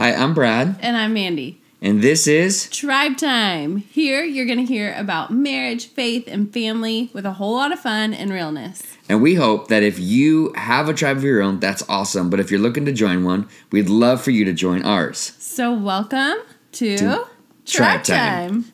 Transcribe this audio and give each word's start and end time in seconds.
Hi, 0.00 0.14
I'm 0.14 0.32
Brad, 0.32 0.76
And 0.80 0.96
I'm 0.96 1.12
Mandy. 1.12 1.60
and 1.82 2.00
this 2.00 2.26
is 2.26 2.70
Tribe 2.70 3.18
Time. 3.18 3.76
Here 3.76 4.24
you're 4.24 4.46
going 4.46 4.56
to 4.56 4.64
hear 4.64 4.94
about 4.96 5.30
marriage, 5.30 5.88
faith, 5.88 6.24
and 6.26 6.50
family 6.50 7.10
with 7.12 7.26
a 7.26 7.32
whole 7.32 7.52
lot 7.56 7.70
of 7.70 7.80
fun 7.80 8.14
and 8.14 8.30
realness. 8.30 8.82
and 9.10 9.20
we 9.20 9.34
hope 9.34 9.68
that 9.68 9.82
if 9.82 9.98
you 9.98 10.54
have 10.54 10.88
a 10.88 10.94
tribe 10.94 11.18
of 11.18 11.22
your 11.24 11.42
own, 11.42 11.60
that's 11.60 11.82
awesome. 11.86 12.30
But 12.30 12.40
if 12.40 12.50
you're 12.50 12.60
looking 12.60 12.86
to 12.86 12.92
join 12.92 13.24
one, 13.24 13.46
we'd 13.72 13.90
love 13.90 14.22
for 14.22 14.30
you 14.30 14.46
to 14.46 14.54
join 14.54 14.80
ours. 14.84 15.34
So, 15.38 15.70
welcome 15.70 16.36
to, 16.72 16.96
To 16.96 17.26
Tribe 17.66 18.02
Tribe 18.02 18.02
Time. 18.04 18.48
Time. 18.62 18.72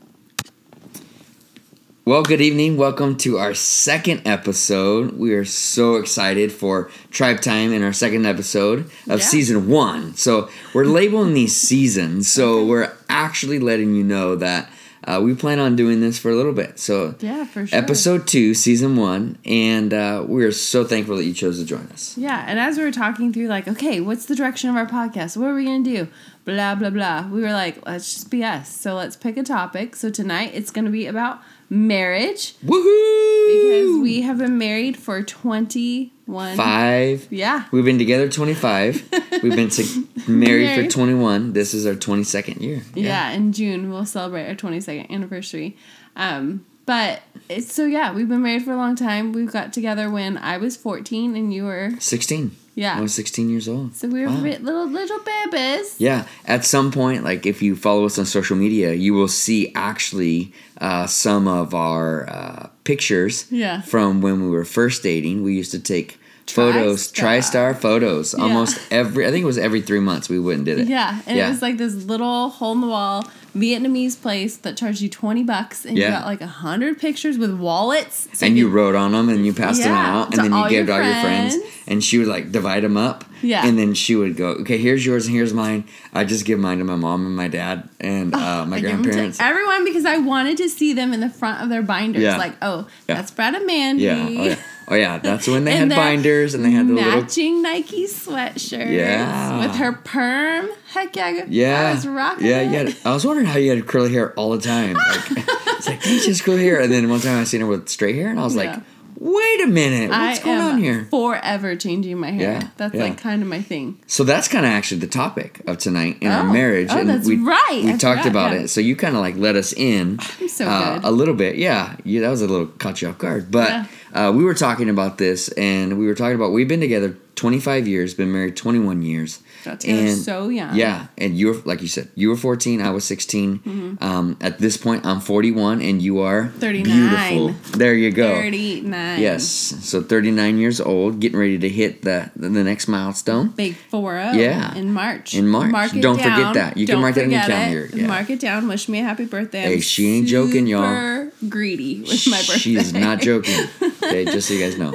Well, 2.07 2.23
good 2.23 2.41
evening. 2.41 2.77
Welcome 2.77 3.17
to 3.19 3.39
our 3.39 3.53
second 3.53 4.23
episode. 4.29 5.19
We 5.19 5.35
are 5.35 5.45
so 5.45 5.97
excited 5.97 6.53
for 6.53 6.89
Tribe 7.11 7.41
Time 7.41 7.73
in 7.73 7.83
our 7.83 7.93
second 7.93 8.27
episode 8.27 8.89
of 9.09 9.19
Yeah. 9.19 9.27
season 9.27 9.69
one. 9.69 10.15
So 10.15 10.49
we're 10.73 10.85
labeling 10.85 11.35
these 11.35 11.57
seasons. 11.69 12.29
So 12.31 12.65
we're 12.65 12.93
actually 13.09 13.59
letting 13.59 13.97
you 13.97 14.05
know 14.05 14.37
that 14.37 14.71
uh, 15.07 15.21
we 15.23 15.35
plan 15.35 15.59
on 15.59 15.77
doing 15.77 16.01
this 16.01 16.19
for 16.19 16.31
a 16.31 16.35
little 16.35 16.53
bit. 16.53 16.79
So 16.79 17.15
Yeah, 17.21 17.45
for 17.45 17.67
sure. 17.67 17.79
episode 17.79 18.27
two, 18.27 18.55
season 18.55 18.97
one, 18.97 19.39
and 19.45 19.95
uh, 19.95 20.25
we 20.27 20.45
are 20.45 20.53
so 20.53 20.85
thankful 20.85 21.17
that 21.17 21.25
you 21.25 21.33
chose 21.33 21.59
to 21.61 21.65
join 21.65 21.87
us. 21.93 22.17
Yeah, 22.19 22.45
and 22.47 22.59
as 22.59 22.77
we 22.77 22.85
were 22.85 22.93
talking 22.93 23.33
through, 23.33 23.47
like, 23.47 23.69
okay, 23.69 24.01
what's 24.01 24.27
the 24.27 24.35
direction 24.35 24.69
of 24.71 24.77
our 24.77 24.87
podcast? 24.87 25.37
What 25.37 25.49
are 25.49 25.55
we 25.55 25.65
going 25.65 25.85
to 25.85 25.91
do? 25.97 26.09
Blah, 26.45 26.75
blah, 26.77 26.91
blah. 26.91 27.29
We 27.29 27.41
were 27.41 27.53
like, 27.53 27.85
let's 27.87 28.15
just 28.15 28.31
be 28.31 28.45
us. 28.45 28.69
So, 28.69 28.95
let's 28.95 29.17
pick 29.17 29.37
a 29.37 29.43
topic. 29.43 29.97
So, 29.97 30.11
tonight 30.11 30.51
it's 30.55 30.71
going 30.71 30.85
to 30.85 30.91
be 30.91 31.07
about 31.07 31.41
marriage 31.69 32.55
Woohoo! 32.65 33.36
Because 33.47 34.03
we 34.03 34.23
have 34.23 34.39
been 34.39 34.59
married 34.59 34.97
for 34.97 35.23
21 35.23 36.57
five. 36.57 37.27
Yeah. 37.31 37.65
We've 37.71 37.85
been 37.85 37.99
together 37.99 38.29
25. 38.29 39.09
We've 39.43 39.55
been 39.55 39.71
to, 39.71 40.09
married 40.27 40.85
for 40.85 40.91
21. 40.91 41.53
This 41.53 41.75
is 41.75 41.87
our 41.87 41.95
22nd 41.95 42.61
year. 42.61 42.83
Yeah. 42.95 43.31
in 43.31 43.53
June 43.53 43.91
we'll 43.91 44.07
celebrate 44.07 44.49
our 44.49 44.55
22nd 44.55 45.11
anniversary. 45.11 45.77
Um, 46.17 46.65
but 46.87 47.23
it's 47.49 47.73
so 47.73 47.85
yeah, 47.85 48.13
we've 48.15 48.29
been 48.29 48.43
married 48.43 48.65
for 48.65 48.73
a 48.73 48.77
long 48.77 48.97
time. 48.97 49.33
We 49.33 49.45
got 49.47 49.73
together 49.73 50.11
when 50.11 50.39
I 50.39 50.57
was 50.59 50.77
14 50.77 51.37
and 51.37 51.53
you 51.53 51.65
were 51.65 51.91
16. 51.99 52.51
yeah. 52.75 52.97
I 52.99 53.01
was 53.01 53.15
16 53.15 53.49
years 53.51 53.69
old. 53.69 53.95
so 53.95 54.09
we 54.09 54.21
were 54.23 54.29
Wow. 54.29 54.41
little 54.43 54.87
little 54.89 55.21
babies. 55.21 55.97
Yeah, 55.99 56.27
at 56.47 56.65
some 56.65 56.91
point, 56.91 57.25
like 57.25 57.47
if 57.47 57.63
you 57.63 57.77
follow 57.77 58.05
us 58.07 58.19
on 58.19 58.27
social 58.27 58.57
media, 58.57 58.93
you 58.95 59.15
will 59.15 59.29
see 59.29 59.73
actually 59.75 60.53
uh, 60.81 61.07
some 61.07 61.47
of 61.49 61.75
our 61.75 62.29
uh, 62.29 62.69
pictures 62.85 63.47
Yeah. 63.51 63.81
from 63.83 64.21
when 64.21 64.43
we 64.43 64.49
were 64.51 64.65
first 64.65 65.03
dating. 65.03 65.43
We 65.43 65.55
used 65.55 65.73
to 65.73 65.79
take 65.81 66.19
photos, 66.51 67.13
TriStar. 67.13 67.73
TriStar 67.73 67.81
photos, 67.81 68.35
almost 68.35 68.79
every. 68.91 69.27
I 69.27 69.31
think 69.31 69.43
it 69.43 69.47
was 69.47 69.59
every 69.59 69.81
three 69.83 70.01
months. 70.01 70.29
We 70.29 70.39
went 70.39 70.59
and 70.59 70.67
did 70.67 70.79
it. 70.81 70.89
Yeah, 70.89 71.21
and 71.27 71.37
Yeah. 71.37 71.47
it 71.47 71.51
was 71.51 71.63
like 71.63 71.77
this 71.79 71.95
little 71.95 72.51
hole 72.51 72.73
in 72.73 72.81
the 72.81 72.87
wall 72.87 73.25
Vietnamese 73.57 74.21
place 74.21 74.57
that 74.59 74.77
charged 74.77 75.01
you 75.01 75.09
20 75.09 75.43
bucks 75.43 75.87
and 75.87 75.97
Yeah. 75.97 76.05
you 76.07 76.11
got 76.13 76.27
like 76.27 76.41
a 76.43 76.47
100 76.47 76.99
pictures 76.99 77.39
with 77.39 77.55
wallets. 77.59 78.29
So 78.35 78.45
and 78.47 78.57
you 78.59 78.67
could- 78.67 78.75
wrote 78.75 78.95
on 78.95 79.13
them 79.13 79.29
and 79.31 79.47
you 79.47 79.55
passed 79.55 79.81
them 79.83 79.93
Yeah, 79.93 80.15
out 80.21 80.35
and 80.35 80.45
then 80.45 80.53
you 80.63 80.69
gave 80.69 80.87
to 80.87 80.93
all 80.95 81.03
your 81.03 81.15
friends 81.23 81.57
and 81.89 82.05
she 82.05 82.19
would 82.19 82.27
like 82.29 82.53
divide 82.53 82.83
them 82.83 82.99
up 82.99 83.25
Yeah. 83.41 83.67
and 83.67 83.79
then 83.79 83.95
she 83.95 84.15
would 84.15 84.37
go 84.37 84.49
okay 84.61 84.77
here's 84.77 85.07
yours 85.07 85.27
and 85.27 85.35
here's 85.35 85.55
mine 85.55 85.85
i 86.13 86.25
just 86.25 86.45
give 86.45 86.59
mine 86.59 86.79
to 86.79 86.85
my 86.85 86.97
mom 86.97 87.25
and 87.25 87.35
my 87.37 87.49
dad 87.49 87.89
and 88.01 88.35
uh, 88.35 88.67
my 88.67 88.77
I 88.77 88.81
gave 88.81 88.91
'em 88.91 88.97
to 88.99 89.03
grandparents 89.05 89.41
everyone 89.41 89.85
because 89.87 90.05
I 90.05 90.19
wanted 90.19 90.59
to 90.59 90.69
see 90.69 90.93
them 90.93 91.15
in 91.15 91.21
the 91.21 91.31
front 91.31 91.63
of 91.63 91.71
their 91.71 91.83
binders. 91.83 92.23
Yeah. 92.25 92.37
Like, 92.37 92.55
oh, 92.61 92.87
Yeah. 93.09 93.15
that's 93.15 93.31
Brad 93.31 93.55
and 93.55 93.67
Mandy. 93.67 94.05
yeah 94.05 94.27
oh 94.29 94.29
yeah 94.45 94.57
oh 94.89 94.95
yeah 94.95 95.19
that's 95.19 95.47
when 95.49 95.65
they 95.65 95.77
had 95.77 95.89
binders 95.89 96.55
and 96.55 96.65
they 96.65 96.71
had 96.71 96.87
the 96.89 96.95
little 96.95 97.21
matching 97.23 97.63
Nike 97.63 98.07
sweatshirts. 98.07 98.93
Yeah. 98.93 99.61
With 99.67 99.77
her 99.77 99.93
perm. 99.93 100.69
Heck 100.89 101.15
yeah. 101.17 101.45
Yeah. 101.49 101.89
I 101.89 101.95
was 101.95 102.07
rocking 102.07 102.47
Yeah, 102.47 102.63
had, 102.63 102.97
I 103.05 103.13
was 103.13 103.25
wondering 103.27 103.47
how 103.47 103.59
you 103.59 103.71
had 103.75 103.87
curly 103.87 104.13
hair 104.13 104.33
all 104.35 104.51
the 104.51 104.61
time. 104.61 104.95
Like, 104.95 105.31
it's 105.77 105.89
like, 105.89 106.03
hey, 106.03 106.19
she 106.19 106.29
has 106.29 106.41
curly 106.41 106.65
hair. 106.65 106.81
And 106.81 106.93
then 106.93 107.09
one 107.11 107.21
time 107.21 107.39
I 107.41 107.45
seen 107.45 107.61
her 107.61 107.67
with 107.67 107.89
straight 107.89 108.15
hair, 108.17 108.29
and 108.31 108.39
I 108.41 108.45
was 108.45 108.55
Yeah. 108.55 108.73
like, 108.75 108.83
wait 109.19 109.61
a 109.63 109.67
minute, 109.67 110.11
what's 110.11 110.41
I 110.41 110.45
going 110.45 110.59
am 110.59 110.75
on 110.75 110.79
here? 110.79 111.07
forever 111.11 111.77
changing 111.77 112.19
my 112.19 112.31
hair. 112.31 112.53
Yeah, 112.61 112.69
That's 112.77 112.95
yeah. 112.95 113.03
like 113.05 113.19
kind 113.19 113.43
of 113.43 113.49
my 113.49 113.61
thing. 113.63 113.99
So 114.07 114.25
that's 114.25 114.49
kind 114.49 114.65
of 114.67 114.73
actually 114.73 115.01
the 115.01 115.07
topic 115.07 115.61
of 115.67 115.79
tonight 115.79 116.19
in 116.21 116.29
our 116.31 116.47
Oh. 116.47 116.53
marriage. 116.53 116.89
Oh, 116.91 117.05
that's 117.05 117.27
we, 117.27 117.37
right. 117.37 117.81
We 117.85 117.93
I 117.93 117.97
talked 117.97 118.21
forgot, 118.23 118.27
about 118.27 118.53
yeah. 118.53 118.61
it. 118.61 118.69
So 118.69 118.81
you 118.81 118.97
kind 118.97 119.15
of 119.17 119.21
like 119.23 119.37
let 119.37 119.57
us 119.57 119.73
in 119.73 120.19
so 120.49 120.67
uh, 120.67 121.01
a 121.03 121.11
little 121.11 121.35
bit. 121.35 121.57
Yeah, 121.57 121.97
you, 122.05 122.21
that 122.21 122.31
was 122.31 122.43
a 122.43 122.47
little 122.47 122.67
caught 122.67 123.03
you 123.03 123.09
off 123.09 123.19
guard. 123.19 123.51
But 123.51 123.89
uh, 124.13 124.33
we 124.35 124.45
were 124.45 124.55
talking 124.55 124.89
about 124.91 125.19
this, 125.19 125.49
and 125.51 125.99
we 125.99 126.07
were 126.07 126.15
talking 126.15 126.37
about 126.37 126.53
we've 126.53 126.69
been 126.69 126.81
together 126.81 127.17
25 127.37 127.87
years, 127.87 128.15
been 128.15 128.33
married 128.33 128.57
21 128.57 129.03
years. 129.03 129.41
Got 129.67 129.81
together 129.81 130.15
so 130.15 130.49
young. 130.49 130.77
Yeah, 130.77 131.09
and 131.19 131.37
you 131.37 131.49
were 131.49 131.55
like 131.65 131.83
you 131.83 131.89
said, 131.89 132.09
you 132.15 132.29
were 132.31 132.37
14, 132.37 132.81
I 132.81 132.91
was 132.91 133.05
16. 133.05 133.59
Mm-hmm. 133.59 134.05
Um, 134.05 134.37
at 134.41 134.59
this 134.59 134.77
point, 134.77 135.05
I'm 135.05 135.19
41, 135.21 135.83
and 135.83 136.01
you 136.01 136.21
are 136.21 136.49
39. 136.59 136.85
Beautiful. 136.85 137.79
There 137.79 137.95
you 137.95 138.13
go. 138.13 138.33
39. 138.37 139.21
Yes, 139.21 139.45
so 139.45 140.03
39 140.03 140.59
years 140.59 140.81
old, 140.81 141.19
getting 141.21 141.39
ready 141.39 141.59
to 141.59 141.69
hit 141.69 142.03
the 142.03 142.31
the 142.37 142.49
next 142.49 142.87
milestone. 142.87 143.49
Big 143.49 143.75
4 143.75 144.33
0 144.33 144.33
Yeah. 144.35 144.75
in 144.77 144.93
March. 144.93 145.35
In 145.35 145.49
March. 145.49 145.73
Mark 145.73 145.95
it 145.95 146.01
Don't 146.01 146.17
forget 146.17 146.55
that. 146.55 146.77
You 146.77 146.87
can 146.87 146.95
Don't 146.95 147.03
mark 147.03 147.15
that 147.17 147.25
in 147.25 147.31
your 147.33 147.41
calendar. 147.41 147.85
it. 147.87 147.95
Yeah. 147.95 148.07
Mark 148.07 148.31
it 148.31 148.41
down. 148.41 148.69
Wish 148.69 148.89
me 148.89 149.01
a 149.01 149.03
happy 149.03 149.25
birthday. 149.25 149.63
Hey, 149.63 149.75
I'm 149.75 149.81
she 149.81 150.07
ain't 150.15 150.29
joking, 150.29 150.67
y'all. 150.67 151.31
greedy 151.49 152.01
with 152.03 152.27
my 152.29 152.39
birthday. 152.39 152.59
She 152.59 152.77
is 152.77 152.93
not 152.93 153.21
joking. 153.21 153.67
Okay, 154.07 154.25
just 154.25 154.47
so 154.47 154.55
you 154.55 154.61
guys 154.61 154.79
know. 154.79 154.93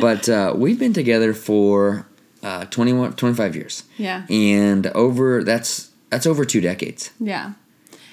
But 0.00 0.28
uh, 0.28 0.54
we've 0.56 0.78
been 0.78 0.92
together 0.92 1.34
for 1.34 2.04
uh, 2.42 2.64
21, 2.66 3.14
25 3.14 3.56
years, 3.56 3.84
Yeah. 3.98 4.26
and 4.30 4.86
over 4.88 5.42
that's 5.44 5.90
that's 6.10 6.26
over 6.26 6.44
two 6.44 6.60
decades. 6.60 7.10
Yeah. 7.20 7.52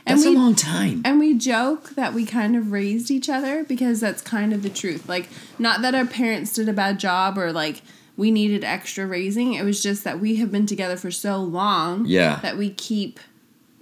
And 0.06 0.18
That's 0.20 0.26
we 0.26 0.36
a 0.36 0.40
long 0.40 0.56
time. 0.56 1.02
and 1.04 1.20
we 1.20 1.34
joke 1.34 1.90
that 1.96 2.14
we 2.14 2.26
kind 2.26 2.56
of 2.56 2.72
raised 2.72 3.12
each 3.12 3.28
other 3.30 3.66
because 3.66 4.00
that's 4.00 4.22
kind 4.22 4.54
of 4.54 4.64
the 4.64 4.70
truth. 4.70 5.10
Like 5.10 5.28
not 5.60 5.82
that 5.82 5.94
our 5.96 6.06
parents 6.06 6.54
did 6.54 6.70
a 6.70 6.74
bad 6.74 6.98
job 7.00 7.38
or 7.38 7.52
like 7.52 7.82
we 8.16 8.32
needed 8.32 8.64
extra 8.64 9.06
raising. 9.06 9.54
It 9.54 9.64
was 9.66 9.84
just 9.84 10.04
that 10.06 10.20
we 10.22 10.38
have 10.38 10.50
been 10.52 10.66
together 10.66 10.96
for 10.96 11.12
so 11.12 11.38
long 11.42 12.06
Yeah. 12.06 12.40
that 12.42 12.58
we 12.58 12.70
keep 12.70 13.20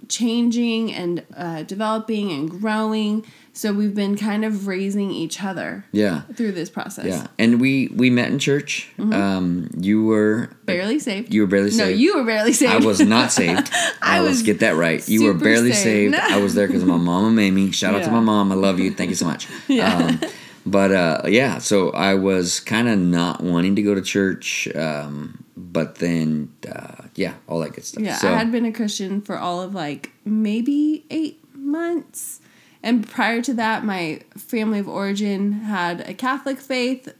changing 0.08 0.92
and 0.92 1.24
uh, 1.36 1.62
developing 1.62 2.30
and 2.32 2.50
growing. 2.50 3.24
So 3.56 3.72
we've 3.72 3.94
been 3.94 4.16
kind 4.18 4.44
of 4.44 4.66
raising 4.66 5.10
each 5.10 5.42
other 5.42 5.86
Yeah. 5.90 6.20
through 6.34 6.52
this 6.52 6.68
process. 6.68 7.06
Yeah, 7.06 7.26
and 7.38 7.58
we 7.58 7.88
we 7.88 8.10
met 8.10 8.28
in 8.30 8.38
church. 8.38 8.90
Um, 8.98 9.70
you 9.80 10.04
were 10.04 10.50
Barely 10.66 10.98
saved. 10.98 11.32
you 11.32 11.40
were 11.40 11.46
barely 11.46 11.70
saved. 11.70 11.90
no, 11.90 11.96
you 11.96 12.16
were 12.18 12.24
barely 12.24 12.52
saved. 12.52 12.72
I 12.74 12.78
was 12.86 13.00
not 13.00 13.32
saved. 13.32 13.70
I 14.02 14.18
Uh, 14.18 14.22
let's 14.24 14.34
was 14.34 14.42
get 14.42 14.60
that 14.60 14.76
right. 14.76 15.00
You 15.08 15.24
were 15.24 15.32
barely 15.32 15.72
saved. 15.72 16.14
saved. 16.14 16.32
I 16.32 16.38
was 16.38 16.54
there 16.54 16.66
because 16.66 16.82
of 16.82 16.88
my 16.88 16.98
mom 16.98 17.24
and 17.24 17.34
Mamie. 17.36 17.72
Shout 17.72 17.94
out 17.94 18.04
to 18.04 18.10
my 18.10 18.20
mom. 18.20 18.52
I 18.52 18.56
love 18.56 18.78
you. 18.78 18.90
Thank 18.92 19.08
you 19.10 19.16
so 19.16 19.26
much. 19.26 19.48
Yeah. 19.68 19.96
Um, 19.96 20.20
but 20.66 20.90
uh, 20.92 21.22
yeah, 21.28 21.56
so 21.58 21.90
I 21.92 22.14
was 22.14 22.60
kind 22.60 22.88
of 22.88 22.98
not 22.98 23.42
wanting 23.42 23.76
to 23.76 23.82
go 23.82 23.94
to 23.94 24.02
church, 24.02 24.68
um, 24.74 25.44
but 25.56 25.94
then 25.96 26.52
uh, 26.70 27.04
yeah, 27.14 27.34
all 27.48 27.60
that 27.60 27.72
good 27.72 27.84
stuff. 27.84 28.02
Yeah, 28.04 28.16
so, 28.16 28.28
I 28.28 28.36
had 28.36 28.50
been 28.52 28.66
a 28.66 28.72
Christian 28.72 29.22
for 29.22 29.38
all 29.38 29.62
of 29.62 29.74
like 29.74 30.10
maybe 30.26 31.06
eight 31.08 31.40
months. 31.54 32.40
And 32.86 33.06
prior 33.08 33.42
to 33.42 33.52
that, 33.54 33.84
my 33.84 34.20
family 34.38 34.78
of 34.78 34.88
origin 34.88 35.52
had 35.52 36.00
a 36.08 36.14
Catholic 36.14 36.58
faith 36.60 37.12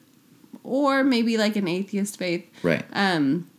or 0.62 1.02
maybe 1.04 1.36
like 1.36 1.56
an 1.56 1.68
atheist 1.68 2.16
faith. 2.18 2.44
right. 2.62 2.84
Um, 2.92 3.50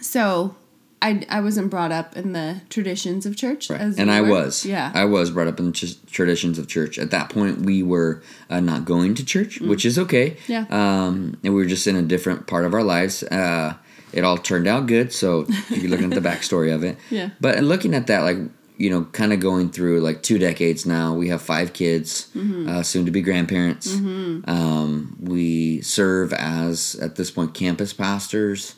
so 0.00 0.54
I, 1.02 1.24
I 1.28 1.40
wasn't 1.40 1.70
brought 1.70 1.92
up 1.92 2.16
in 2.16 2.32
the 2.32 2.62
traditions 2.70 3.26
of 3.26 3.36
church. 3.36 3.68
Right. 3.70 3.80
As 3.80 3.98
And 3.98 4.10
I 4.10 4.20
were. 4.22 4.28
was. 4.30 4.64
Yeah. 4.64 4.90
I 4.94 5.04
was 5.04 5.30
brought 5.30 5.46
up 5.46 5.58
in 5.60 5.66
the 5.66 5.72
ch- 5.72 6.04
traditions 6.10 6.58
of 6.58 6.68
church. 6.68 6.98
At 6.98 7.10
that 7.10 7.28
point, 7.30 7.60
we 7.60 7.82
were 7.82 8.22
uh, 8.50 8.60
not 8.60 8.84
going 8.84 9.14
to 9.14 9.24
church, 9.24 9.60
which 9.60 9.84
is 9.84 9.98
okay. 9.98 10.30
Mm. 10.30 10.48
Yeah. 10.48 10.64
Um, 10.70 11.36
and 11.44 11.54
we 11.54 11.60
were 11.62 11.66
just 11.68 11.86
in 11.86 11.96
a 11.96 12.02
different 12.02 12.46
part 12.46 12.64
of 12.64 12.74
our 12.74 12.82
lives. 12.82 13.22
Uh, 13.24 13.74
it 14.12 14.24
all 14.24 14.38
turned 14.38 14.66
out 14.66 14.86
good. 14.86 15.12
So 15.12 15.46
you're 15.68 15.90
looking 15.90 16.12
at 16.12 16.20
the 16.22 16.28
backstory 16.30 16.74
of 16.74 16.82
it. 16.82 16.96
Yeah. 17.10 17.30
But 17.40 17.62
looking 17.62 17.94
at 17.94 18.06
that, 18.08 18.20
like, 18.22 18.38
you 18.78 18.90
know, 18.90 19.04
kind 19.12 19.32
of 19.32 19.40
going 19.40 19.70
through 19.70 20.00
like 20.00 20.22
two 20.22 20.38
decades 20.38 20.84
now. 20.86 21.14
We 21.14 21.28
have 21.28 21.40
five 21.42 21.72
kids, 21.72 22.28
Mm-hmm. 22.36 22.68
uh, 22.68 22.82
soon 22.82 23.04
to 23.06 23.10
be 23.10 23.22
grandparents. 23.22 23.94
Um, 23.94 25.16
we 25.20 25.80
serve 25.82 26.32
as, 26.32 26.94
at 26.96 27.16
this 27.16 27.30
point, 27.30 27.54
campus 27.54 27.92
pastors. 27.92 28.74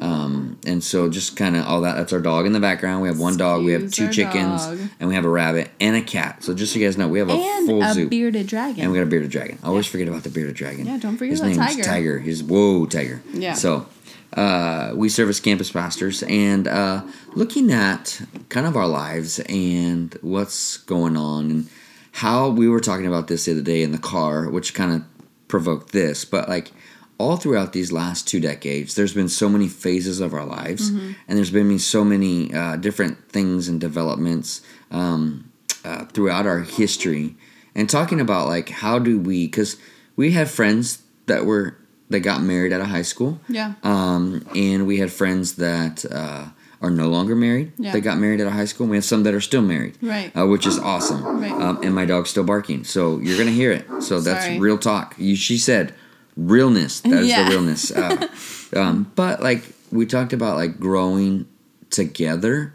Um, 0.00 0.58
and 0.64 0.82
so 0.82 1.10
just 1.10 1.36
kind 1.36 1.56
of 1.56 1.66
all 1.66 1.82
that. 1.82 1.94
That's 1.96 2.12
our 2.14 2.20
dog 2.20 2.46
in 2.46 2.52
the 2.52 2.60
background. 2.60 3.02
We 3.02 3.08
have 3.08 3.18
one 3.18 3.36
dog. 3.36 3.64
We 3.64 3.72
have 3.72 3.90
two 3.92 4.08
chickens, 4.10 4.64
dog. 4.64 4.78
and 4.98 5.08
we 5.10 5.14
have 5.14 5.26
a 5.26 5.28
rabbit 5.28 5.70
and 5.78 5.94
a 5.96 6.00
cat. 6.00 6.42
So 6.42 6.54
just 6.54 6.72
so 6.72 6.78
you 6.78 6.86
guys 6.86 6.96
know, 6.96 7.06
we 7.08 7.18
have 7.18 7.28
a 7.28 7.32
and 7.34 7.66
full 7.68 7.82
a 7.82 7.92
zoo. 7.92 8.08
bearded 8.08 8.46
dragon. 8.46 8.82
and 8.82 8.92
we 8.92 8.96
got 8.98 9.04
a 9.04 9.10
bearded 9.10 9.30
dragon. 9.30 9.58
I 9.62 9.66
always 9.66 9.86
forget 9.86 10.08
about 10.08 10.22
the 10.22 10.30
bearded 10.30 10.56
dragon. 10.56 10.86
Yeah, 10.86 10.96
don't 10.96 11.18
forget 11.18 11.32
His 11.32 11.40
about 11.40 11.48
name's 11.50 11.76
Tiger. 11.76 11.82
Tiger. 11.82 12.18
He's 12.20 12.42
whoa 12.42 12.86
Tiger. 12.86 13.20
Yeah. 13.34 13.52
So 13.52 13.86
uh, 14.34 14.92
we 14.94 15.08
serve 15.08 15.28
as 15.28 15.40
campus 15.40 15.70
pastors 15.72 16.22
and 16.24 16.68
uh, 16.68 17.02
looking 17.34 17.72
at 17.72 18.20
kind 18.48 18.66
of 18.66 18.76
our 18.76 18.86
lives 18.86 19.40
and 19.40 20.16
what's 20.22 20.76
going 20.78 21.16
on 21.16 21.50
and 21.50 21.68
how 22.12 22.48
we 22.48 22.68
were 22.68 22.80
talking 22.80 23.06
about 23.06 23.28
this 23.28 23.44
the 23.44 23.52
other 23.52 23.62
day 23.62 23.82
in 23.82 23.92
the 23.92 23.98
car, 23.98 24.48
which 24.48 24.74
kind 24.74 24.92
of 24.92 25.04
provoked 25.48 25.92
this, 25.92 26.24
but 26.24 26.48
like 26.48 26.72
all 27.18 27.36
throughout 27.36 27.74
these 27.74 27.92
last 27.92 28.26
two 28.26 28.40
decades, 28.40 28.94
there's 28.94 29.12
been 29.12 29.28
so 29.28 29.48
many 29.48 29.68
phases 29.68 30.20
of 30.20 30.32
our 30.32 30.44
lives, 30.44 30.88
and 31.28 31.36
there's 31.36 31.50
been 31.50 31.78
so 31.78 32.02
many 32.02 32.52
uh, 32.54 32.76
different 32.76 33.28
things 33.28 33.68
and 33.68 33.78
developments 33.78 34.62
um, 34.90 35.52
uh, 35.84 36.06
throughout 36.06 36.46
our 36.46 36.60
history. 36.60 37.36
And 37.74 37.90
talking 37.90 38.20
about 38.20 38.48
like 38.48 38.70
how 38.70 38.98
do 38.98 39.18
we, 39.18 39.46
because 39.46 39.76
we 40.16 40.32
had 40.32 40.48
friends 40.48 41.02
that 41.26 41.44
were 41.44 41.76
that 42.10 42.20
got 42.20 42.42
married 42.42 42.72
out 42.72 42.80
of 42.80 42.88
high 42.88 43.02
school, 43.02 43.40
Yeah. 43.48 43.74
um, 43.82 44.44
and 44.54 44.86
we 44.86 44.98
had 44.98 45.10
friends 45.12 45.54
that 45.54 46.04
uh, 46.10 46.46
are 46.82 46.90
no 46.90 47.08
longer 47.08 47.34
married. 47.36 47.72
Yeah. 47.78 47.92
They 47.92 48.00
got 48.00 48.18
married 48.18 48.40
out 48.40 48.48
of 48.48 48.52
high 48.52 48.64
school. 48.64 48.84
And 48.84 48.90
we 48.90 48.96
have 48.96 49.04
some 49.04 49.22
that 49.22 49.34
are 49.34 49.40
still 49.40 49.62
married, 49.62 49.96
Right. 50.02 50.32
uh, 50.36 50.46
which 50.46 50.66
is 50.66 50.78
awesome. 50.78 51.22
Right. 51.40 51.52
Um, 51.52 51.78
and 51.82 51.94
my 51.94 52.04
dog's 52.06 52.30
still 52.30 52.44
barking, 52.44 52.84
so 52.84 53.18
you're 53.20 53.38
gonna 53.38 53.50
hear 53.52 53.70
it. 53.72 53.86
So 54.02 54.20
that's 54.20 54.44
Sorry. 54.44 54.58
real 54.58 54.78
talk. 54.78 55.14
You, 55.18 55.36
she 55.36 55.56
said, 55.56 55.94
realness. 56.36 57.00
That 57.00 57.12
is 57.22 57.28
Yeah. 57.28 57.44
the 57.44 57.50
realness. 57.50 57.90
Uh, 57.92 58.26
um, 58.76 59.10
but 59.14 59.42
like 59.42 59.62
we 59.92 60.04
talked 60.06 60.32
about, 60.32 60.56
like 60.56 60.78
growing 60.80 61.46
together 61.90 62.72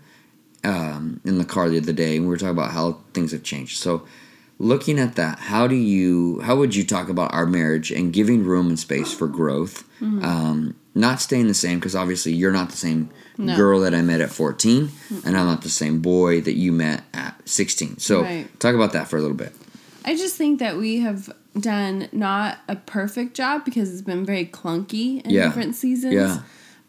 um, 0.63 1.19
in 1.25 1.37
the 1.37 1.45
car 1.45 1.69
the 1.69 1.77
other 1.77 1.93
day, 1.93 2.15
and 2.15 2.25
we 2.25 2.29
were 2.29 2.37
talking 2.37 2.49
about 2.57 2.71
how 2.71 2.99
things 3.13 3.31
have 3.31 3.43
changed. 3.43 3.77
So 3.77 4.03
looking 4.57 4.97
at 4.99 5.15
that 5.15 5.37
how 5.39 5.67
do 5.67 5.75
you 5.75 6.39
how 6.41 6.55
would 6.55 6.73
you 6.75 6.83
talk 6.83 7.09
about 7.09 7.33
our 7.33 7.45
marriage 7.45 7.91
and 7.91 8.13
giving 8.13 8.43
room 8.45 8.67
and 8.69 8.79
space 8.79 9.13
for 9.13 9.27
growth 9.27 9.83
Mm-hmm. 10.01 10.23
um, 10.25 10.75
not 10.93 11.21
staying 11.21 11.47
the 11.47 11.53
same 11.53 11.79
because 11.79 11.95
obviously 11.95 12.33
you're 12.33 12.51
not 12.51 12.69
the 12.69 12.77
same 12.77 13.09
No. 13.37 13.55
girl 13.57 13.79
that 13.81 13.93
i 13.95 14.01
met 14.01 14.19
at 14.21 14.29
14 14.29 14.89
and 15.25 15.37
i'm 15.37 15.45
not 15.45 15.61
the 15.61 15.69
same 15.69 15.99
boy 16.01 16.41
that 16.41 16.53
you 16.55 16.71
met 16.73 17.03
at 17.13 17.41
16 17.47 17.97
so 17.99 18.21
Right. 18.23 18.59
talk 18.59 18.75
about 18.75 18.91
that 18.93 19.07
for 19.07 19.17
a 19.17 19.21
little 19.21 19.37
bit 19.37 19.53
I 20.07 20.15
just 20.15 20.35
think 20.35 20.59
that 20.59 20.77
we 20.77 20.99
have 20.99 21.31
done 21.59 22.09
not 22.11 22.59
a 22.67 22.75
perfect 22.75 23.33
job 23.35 23.65
because 23.65 23.91
it's 23.91 24.03
been 24.03 24.23
very 24.25 24.45
clunky 24.45 25.21
in 25.23 25.31
Yeah. 25.31 25.45
different 25.47 25.73
seasons. 25.75 26.13
Yeah. 26.13 26.41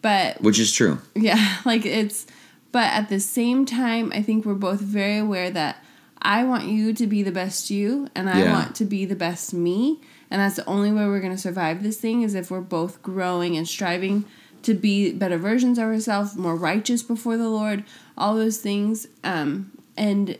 But 0.03 0.41
which 0.43 0.59
is 0.59 0.73
true 0.73 0.99
yeah, 1.15 1.59
like 1.65 1.87
it's 1.87 2.27
but 2.73 2.93
at 2.93 3.09
the 3.09 3.21
same 3.21 3.65
time 3.67 4.13
I 4.15 4.21
think 4.23 4.45
we're 4.45 4.55
both 4.55 4.81
very 4.81 5.17
aware 5.19 5.51
that 5.51 5.83
I 6.27 6.43
want 6.45 6.65
you 6.67 6.93
to 6.93 7.07
be 7.07 7.23
the 7.23 7.31
best 7.31 7.71
you 7.71 8.09
and 8.17 8.29
I 8.29 8.41
Yeah. 8.43 8.53
want 8.53 8.75
to 8.77 8.85
be 8.85 9.05
the 9.05 9.15
best 9.15 9.55
me 9.55 10.01
and 10.31 10.41
that's 10.41 10.57
the 10.57 10.67
only 10.67 10.91
way 10.91 11.07
we're 11.07 11.21
going 11.21 11.37
to 11.41 11.47
survive 11.49 11.83
this 11.85 11.99
thing 11.99 12.23
is 12.23 12.35
if 12.35 12.51
we're 12.51 12.61
both 12.79 13.01
growing 13.01 13.57
and 13.57 13.67
striving 13.67 14.25
to 14.63 14.75
be 14.75 15.13
better 15.13 15.39
versions 15.39 15.79
of 15.79 15.85
ourselves, 15.85 16.35
more 16.37 16.57
righteous 16.57 17.01
before 17.05 17.37
the 17.37 17.49
Lord, 17.49 17.85
all 18.19 18.35
those 18.35 18.59
things 18.59 19.07
um 19.23 19.71
and 19.97 20.37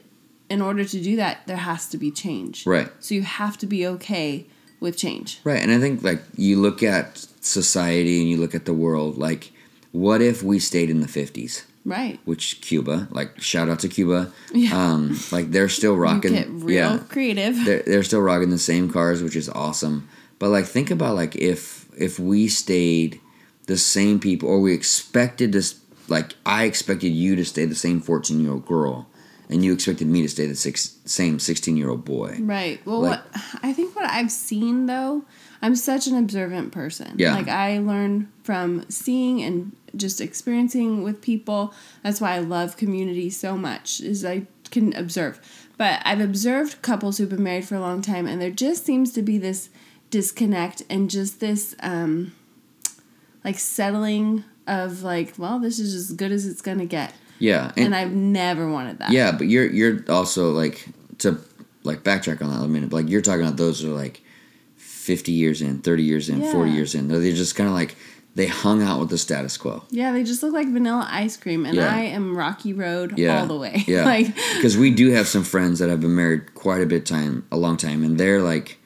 in 0.49 0.61
order 0.61 0.83
to 0.93 1.01
do 1.09 1.15
that 1.15 1.35
there 1.47 1.63
has 1.71 1.87
to 1.89 1.97
be 1.97 2.09
change. 2.11 2.65
right 2.75 2.89
So 2.99 3.15
you 3.15 3.21
have 3.23 3.57
to 3.59 3.65
be 3.75 3.87
okay 3.95 4.45
with 4.83 4.95
change. 5.05 5.29
right 5.43 5.61
and 5.63 5.71
i 5.71 5.79
think 5.83 6.03
like 6.09 6.21
you 6.35 6.53
look 6.67 6.79
at 6.83 7.07
society 7.41 8.15
and 8.21 8.29
you 8.29 8.37
look 8.43 8.53
at 8.59 8.65
the 8.65 8.73
world 8.85 9.17
like 9.17 9.43
what 10.05 10.21
if 10.21 10.37
we 10.43 10.59
stayed 10.59 10.89
in 10.95 10.99
the 11.05 11.07
50s 11.07 11.63
Right. 11.87 12.19
which 12.25 12.59
cuba 12.61 13.07
like 13.11 13.39
shout 13.41 13.69
out 13.69 13.79
to 13.79 13.87
cuba 13.87 14.31
Yeah. 14.53 14.75
um 14.91 15.17
like 15.31 15.51
they're 15.51 15.69
still 15.69 15.95
rocking 15.95 16.33
get 16.33 16.49
real 16.49 16.75
yeah 16.75 16.97
creative. 17.07 17.55
they're, 17.65 17.83
they're 17.83 18.03
still 18.03 18.21
rocking 18.21 18.49
the 18.49 18.57
same 18.59 18.91
cars 18.91 19.23
which 19.23 19.35
is 19.37 19.47
awesome 19.49 20.07
but 20.37 20.49
like 20.49 20.65
think 20.65 20.91
about 20.91 21.15
like 21.15 21.35
if 21.37 21.85
if 21.97 22.19
we 22.19 22.47
stayed 22.49 23.21
the 23.67 23.77
same 23.77 24.19
people 24.19 24.49
or 24.49 24.59
we 24.59 24.73
expected 24.73 25.51
this 25.53 25.79
like 26.09 26.35
i 26.45 26.65
expected 26.65 27.09
you 27.09 27.35
to 27.37 27.45
stay 27.45 27.65
the 27.65 27.75
same 27.75 28.01
14 28.01 28.39
year 28.41 28.51
old 28.51 28.65
girl 28.65 29.07
and 29.49 29.63
you 29.63 29.73
expected 29.73 30.07
me 30.07 30.21
to 30.21 30.27
stay 30.29 30.45
the 30.47 30.55
six, 30.55 30.97
same 31.05 31.39
16 31.39 31.77
year 31.77 31.89
old 31.89 32.03
boy 32.05 32.37
Right. 32.39 32.79
Well, 32.85 33.01
Like- 33.01 33.23
what 33.33 33.43
I 33.63 33.73
think 33.73 33.95
what 33.95 34.05
I've 34.09 34.31
seen 34.31 34.85
though, 34.85 35.23
I'm 35.61 35.75
such 35.75 36.07
an 36.07 36.15
observant 36.17 36.71
person. 36.71 37.13
Yeah. 37.17 37.33
Like 37.33 37.47
I 37.47 37.79
learn 37.79 38.27
from 38.43 38.85
seeing 38.89 39.41
and 39.41 39.71
just 39.95 40.21
experiencing 40.21 41.01
with 41.03 41.21
people. 41.21 41.73
That's 42.03 42.19
why 42.21 42.33
I 42.35 42.39
love 42.39 42.77
community 42.77 43.29
so 43.29 43.57
much. 43.57 44.01
Is 44.01 44.23
I 44.25 44.43
can 44.69 44.93
observe. 44.95 45.39
But 45.77 46.01
I've 46.05 46.19
observed 46.21 46.81
couples 46.81 47.17
who've 47.17 47.29
been 47.29 47.43
married 47.43 47.65
for 47.65 47.75
a 47.75 47.79
long 47.79 48.01
time, 48.01 48.25
and 48.27 48.41
there 48.41 48.51
just 48.51 48.83
seems 48.85 49.13
to 49.13 49.21
be 49.21 49.37
this 49.37 49.69
disconnect 50.09 50.81
and 50.89 51.09
just 51.09 51.39
this 51.39 51.75
um, 51.79 52.33
like 53.43 53.59
settling 53.59 54.43
of 54.67 55.03
like, 55.03 55.33
well, 55.37 55.59
this 55.59 55.79
is 55.79 55.93
as 55.93 56.11
good 56.11 56.31
as 56.31 56.45
it's 56.45 56.61
gonna 56.61 56.85
get, 56.85 57.13
yeah 57.39 57.71
and, 57.77 57.95
I've 57.95 58.11
never 58.13 58.69
wanted 58.69 58.99
that. 58.99 59.11
Yeah, 59.11 59.31
but 59.31 59.47
you're 59.47 59.69
you're 59.69 60.03
also 60.09 60.51
like 60.51 60.87
to 61.19 61.37
like 61.83 62.03
backtrack 62.03 62.41
on 62.41 62.49
that 62.49 62.63
a 62.63 62.67
minute. 62.67 62.89
But 62.89 62.97
like 63.03 63.09
you're 63.09 63.21
talking 63.21 63.41
about 63.45 63.57
those 63.57 63.83
are 63.83 63.89
like 63.89 64.21
fifty 64.75 65.31
years 65.31 65.61
in, 65.61 65.79
thirty 65.79 66.03
years 66.03 66.29
in, 66.29 66.41
forty 66.51 66.71
years 66.71 66.95
in. 66.95 67.07
They're 67.07 67.31
just 67.33 67.55
kind 67.55 67.67
of 67.69 67.73
like 67.75 67.95
they 68.35 68.45
hung 68.47 68.83
out 68.83 68.99
with 68.99 69.09
the 69.09 69.17
status 69.17 69.57
quo. 69.57 69.83
Yeah, 69.89 70.11
they 70.11 70.23
just 70.23 70.43
look 70.43 70.53
like 70.53 70.67
vanilla 70.67 71.07
ice 71.09 71.37
cream, 71.37 71.65
and 71.65 71.75
Yeah. 71.75 71.93
I 71.93 72.01
am 72.01 72.37
Rocky 72.37 72.71
Road 72.73 73.17
Yeah, 73.17 73.39
all 73.39 73.47
the 73.47 73.57
way. 73.57 73.83
Yeah, 73.87 74.05
like 74.05 74.27
because 74.55 74.77
we 74.77 74.91
do 74.91 75.11
have 75.11 75.27
some 75.27 75.43
friends 75.43 75.79
that 75.79 75.89
have 75.89 76.01
been 76.01 76.15
married 76.15 76.53
quite 76.53 76.81
a 76.81 76.85
bit 76.85 77.05
time, 77.05 77.45
a 77.51 77.57
long 77.57 77.77
time, 77.77 78.03
and 78.03 78.17
they're 78.19 78.41
like 78.41 78.77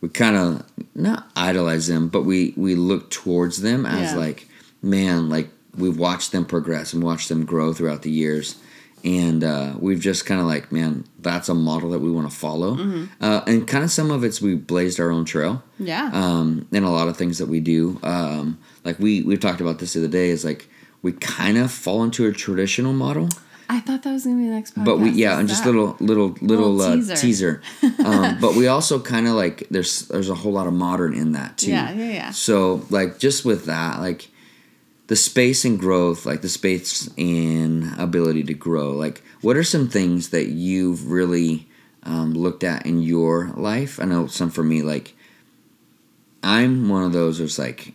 we 0.00 0.08
kind 0.08 0.36
of 0.36 0.64
not 0.94 1.30
idolize 1.36 1.86
them, 1.86 2.08
but 2.08 2.22
we 2.22 2.52
we 2.56 2.74
look 2.74 3.10
towards 3.10 3.62
them 3.62 3.86
as 3.86 4.12
Yeah. 4.12 4.18
like 4.18 4.46
man, 4.82 5.28
like 5.28 5.48
we've 5.78 5.98
watched 5.98 6.32
them 6.32 6.44
progress 6.44 6.92
and 6.92 7.02
watched 7.02 7.28
them 7.28 7.44
grow 7.44 7.72
throughout 7.72 8.02
the 8.02 8.10
years. 8.10 8.56
And 9.04 9.44
uh, 9.44 9.74
we've 9.78 10.00
just 10.00 10.26
kind 10.26 10.40
of 10.40 10.46
like, 10.48 10.72
man, 10.72 11.04
that's 11.20 11.48
a 11.48 11.54
model 11.54 11.90
that 11.90 12.00
we 12.00 12.10
want 12.10 12.28
to 12.28 12.36
follow. 12.36 12.74
Mm-hmm. 12.74 13.04
Uh, 13.24 13.42
and 13.46 13.66
kind 13.66 13.84
of 13.84 13.90
some 13.92 14.10
of 14.10 14.24
it's 14.24 14.40
we 14.42 14.56
blazed 14.56 14.98
our 14.98 15.10
own 15.10 15.24
trail 15.24 15.62
yeah, 15.78 16.10
um, 16.12 16.66
and 16.72 16.84
a 16.84 16.90
lot 16.90 17.06
of 17.06 17.16
things 17.16 17.38
that 17.38 17.46
we 17.46 17.60
do. 17.60 18.00
Um, 18.02 18.58
like 18.84 18.98
we 18.98 19.22
we 19.22 19.36
talked 19.36 19.60
about 19.60 19.78
this 19.78 19.92
the 19.92 20.00
other 20.00 20.08
day 20.08 20.30
is 20.30 20.44
like 20.44 20.68
we 21.00 21.12
kind 21.12 21.56
of 21.58 21.70
fall 21.70 22.02
into 22.02 22.26
a 22.26 22.32
traditional 22.32 22.92
model, 22.92 23.28
I 23.70 23.80
thought 23.80 24.02
that 24.02 24.12
was 24.12 24.24
gonna 24.24 24.36
be 24.36 24.46
the 24.46 24.54
next 24.54 24.74
podcast. 24.74 24.84
but 24.86 24.98
we 24.98 25.10
yeah, 25.10 25.38
and 25.38 25.48
just 25.48 25.62
that? 25.64 25.70
little 25.70 25.96
little 26.00 26.30
little, 26.40 26.72
Little 26.72 26.80
uh, 26.80 26.96
teaser. 26.96 27.14
teaser. 27.16 27.62
um, 28.04 28.38
but 28.40 28.54
we 28.56 28.66
also 28.66 28.98
kind 28.98 29.28
of 29.28 29.34
like 29.34 29.68
there's 29.70 30.08
there's 30.08 30.30
a 30.30 30.34
whole 30.34 30.52
lot 30.52 30.66
of 30.66 30.72
modern 30.72 31.14
in 31.14 31.32
that 31.32 31.58
too. 31.58 31.70
Yeah, 31.70 31.92
yeah, 31.92 32.10
yeah. 32.12 32.30
So 32.30 32.84
like 32.90 33.18
just 33.18 33.44
with 33.44 33.66
that, 33.66 34.00
like 34.00 34.28
the 35.08 35.16
space 35.16 35.64
and 35.64 35.78
growth, 35.78 36.24
like 36.24 36.42
the 36.42 36.48
space 36.48 37.10
and 37.18 37.98
ability 37.98 38.44
to 38.44 38.54
grow, 38.54 38.92
like 38.92 39.22
what 39.40 39.56
are 39.56 39.64
some 39.64 39.88
things 39.88 40.30
that 40.30 40.48
you've 40.48 41.10
really 41.10 41.66
um, 42.04 42.34
looked 42.34 42.62
at 42.62 42.86
in 42.86 43.02
your 43.02 43.48
life? 43.56 43.98
I 44.00 44.04
know 44.04 44.26
some 44.26 44.50
for 44.50 44.62
me, 44.62 44.82
like 44.82 45.14
I'm 46.42 46.88
one 46.88 47.02
of 47.02 47.12
those 47.12 47.38
who's 47.38 47.58
like, 47.58 47.94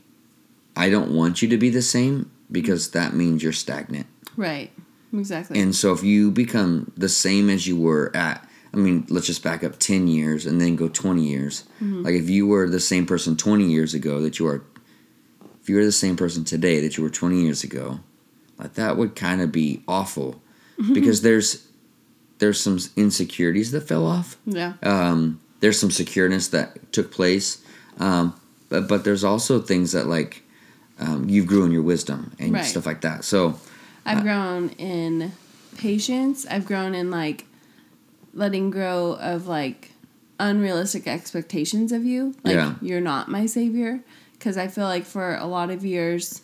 I 0.76 0.90
don't 0.90 1.12
want 1.16 1.42
you 1.42 1.48
to 1.50 1.58
be 1.58 1.70
the 1.70 1.82
same 1.82 2.32
because 2.52 2.92
that 2.92 3.14
means 3.14 3.44
you're 3.44 3.54
stagnant. 3.54 4.08
right, 4.36 4.72
exactly. 5.14 5.60
And 5.60 5.76
so 5.76 5.94
if 5.94 6.04
you 6.04 6.32
become 6.32 6.92
the 6.98 7.10
same 7.10 7.50
as 7.50 7.68
you 7.68 7.80
were 7.80 8.12
at, 8.16 8.48
I 8.74 8.78
mean, 8.78 9.06
let's 9.10 9.28
just 9.28 9.44
back 9.44 9.64
up 9.64 9.78
10 9.78 10.08
years 10.08 10.48
and 10.48 10.60
then 10.60 10.76
go 10.76 10.88
20 10.88 11.24
years. 11.24 11.64
Like 12.04 12.16
if 12.16 12.28
you 12.28 12.48
were 12.48 12.68
the 12.68 12.80
same 12.80 13.06
person 13.06 13.38
20 13.38 13.66
years 13.66 13.94
ago 13.94 14.20
that 14.22 14.40
you 14.40 14.48
are, 14.48 14.64
if 15.64 15.70
you 15.70 15.78
were 15.78 15.86
the 15.86 15.92
same 15.94 16.16
person 16.18 16.44
today 16.44 16.80
that 16.82 16.98
you 16.98 17.04
were 17.04 17.10
20 17.10 17.42
years 17.42 17.64
ago, 17.64 18.02
like 18.60 18.74
that 18.74 18.98
would 18.98 19.16
kind 19.16 19.42
of 19.42 19.52
be 19.52 19.82
awful 19.88 20.42
because 20.94 21.22
there's, 21.22 21.66
there's 22.40 22.60
some 22.60 22.78
insecurities 22.98 23.72
that 23.72 23.82
fell 23.88 24.06
off. 24.06 24.36
yeah, 24.46 24.74
Um, 24.84 25.40
there's 25.62 25.80
some 25.80 25.90
secureness 25.90 26.50
that 26.52 26.92
took 26.92 27.12
place. 27.12 27.64
Um, 28.00 28.36
but, 28.68 28.88
but 28.90 29.06
there's 29.06 29.24
also 29.24 29.62
things 29.62 29.94
that 29.94 30.08
like, 30.08 30.44
um, 31.00 31.30
you 31.30 31.46
grew 31.46 31.64
in 31.64 31.72
your 31.72 31.82
wisdom 31.84 32.36
and 32.40 32.52
Right. 32.54 32.66
stuff 32.66 32.86
like 32.86 33.02
that. 33.02 33.24
So 33.24 33.60
I've 34.06 34.20
uh, 34.20 34.22
grown 34.24 34.70
in 34.72 35.32
patience. 35.78 36.46
I've 36.50 36.66
grown 36.66 36.94
in 36.94 37.10
like 37.10 37.46
letting 38.34 38.70
go 38.72 39.14
of 39.14 39.48
like 39.48 39.92
unrealistic 40.40 41.08
expectations 41.08 41.92
of 41.94 42.04
you. 42.04 42.36
Like 42.44 42.56
Yeah. 42.56 42.76
you're 42.82 43.00
not 43.02 43.30
my 43.30 43.46
savior. 43.46 44.02
Because 44.44 44.58
I 44.58 44.68
feel 44.68 44.84
like 44.84 45.06
for 45.06 45.36
a 45.38 45.46
lot 45.46 45.70
of 45.72 45.86
years, 45.86 46.42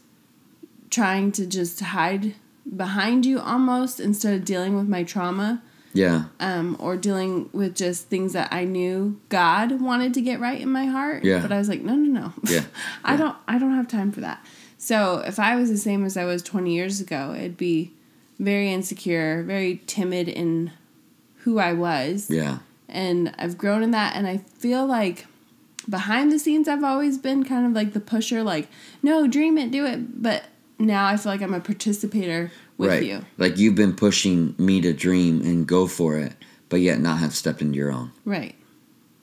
trying 0.89 1.33
to 1.33 1.45
just 1.45 1.81
hide 1.81 2.33
behind 2.77 3.25
you 3.25 3.41
almost 3.41 3.99
instead 3.99 4.33
of 4.35 4.45
dealing 4.45 4.73
with 4.77 4.87
my 4.87 5.03
trauma 5.03 5.61
yeah, 5.91 6.25
um, 6.39 6.77
or 6.79 6.95
dealing 6.95 7.49
with 7.51 7.75
just 7.75 8.07
things 8.07 8.31
that 8.31 8.53
I 8.53 8.63
knew 8.63 9.19
God 9.27 9.81
wanted 9.81 10.13
to 10.13 10.21
get 10.21 10.39
right 10.39 10.61
in 10.61 10.71
my 10.71 10.85
heart. 10.85 11.25
Yeah. 11.25 11.39
But 11.41 11.51
I 11.51 11.57
was 11.57 11.67
like, 11.67 11.81
no, 11.81 11.93
no, 11.95 12.21
no. 12.21 12.33
Yeah. 12.49 12.61
I 13.03 13.13
Yeah. 13.13 13.17
don't. 13.17 13.35
I 13.49 13.59
don't 13.59 13.75
have 13.75 13.89
time 13.89 14.13
for 14.13 14.21
that. 14.21 14.45
So 14.77 15.17
if 15.17 15.37
I 15.37 15.57
was 15.57 15.69
the 15.69 15.77
same 15.77 16.05
as 16.05 16.15
I 16.15 16.23
was 16.23 16.41
twenty 16.41 16.73
years 16.75 17.01
ago, 17.01 17.33
it'd 17.35 17.57
be 17.57 17.91
very 18.39 18.71
insecure, 18.71 19.43
very 19.43 19.81
timid 19.87 20.29
in 20.29 20.71
who 21.39 21.59
I 21.59 21.73
was, 21.73 22.29
yeah, 22.29 22.59
and 22.87 23.33
I've 23.37 23.57
grown 23.57 23.83
in 23.83 23.91
that. 23.91 24.15
And 24.15 24.25
I 24.25 24.37
feel 24.37 24.85
like 24.85 25.25
behind 25.89 26.31
the 26.31 26.39
scenes, 26.39 26.67
I've 26.67 26.83
always 26.83 27.17
been 27.17 27.43
kind 27.43 27.65
of 27.65 27.71
like 27.73 27.93
the 27.93 27.99
pusher, 27.99 28.43
like, 28.43 28.67
no, 29.01 29.27
dream 29.27 29.57
it, 29.57 29.71
do 29.71 29.85
it. 29.85 30.21
But 30.21 30.43
now 30.77 31.07
I 31.07 31.17
feel 31.17 31.31
like 31.31 31.41
I'm 31.41 31.53
a 31.53 31.59
participator 31.59 32.51
with 32.77 32.89
right. 32.89 33.03
you. 33.03 33.25
Like 33.37 33.57
you've 33.57 33.75
been 33.75 33.95
pushing 33.95 34.55
me 34.57 34.81
to 34.81 34.93
dream 34.93 35.41
and 35.41 35.67
go 35.67 35.87
for 35.87 36.17
it, 36.17 36.33
but 36.69 36.77
yet 36.81 36.99
not 36.99 37.19
have 37.19 37.35
stepped 37.35 37.61
into 37.61 37.75
your 37.77 37.91
own, 37.91 38.11
Right. 38.25 38.55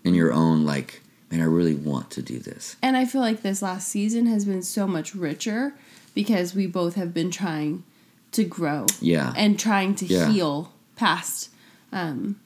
in 0.05 0.15
your 0.15 0.33
own 0.33 0.65
like 0.65 1.03
man, 1.31 1.41
I 1.41 1.45
really 1.45 1.75
want 1.75 2.11
to 2.13 2.23
do 2.23 2.39
this. 2.39 2.77
And 2.83 2.97
I 2.97 3.05
feel 3.05 3.21
like 3.21 3.43
this 3.43 3.61
last 3.61 3.89
season 3.89 4.27
has 4.27 4.45
been 4.45 4.63
so 4.63 4.87
much 4.87 5.13
richer 5.15 5.75
because 6.15 6.55
we 6.55 6.69
both 6.69 6.95
have 6.95 7.13
been 7.13 7.33
trying 7.33 7.83
to 8.33 8.45
grow 8.45 8.87
Yeah. 9.01 9.33
and 9.37 9.59
trying 9.59 9.97
to 9.97 10.07
Yeah. 10.07 10.31
heal 10.31 10.73
past 10.95 11.51
um, 11.93 12.39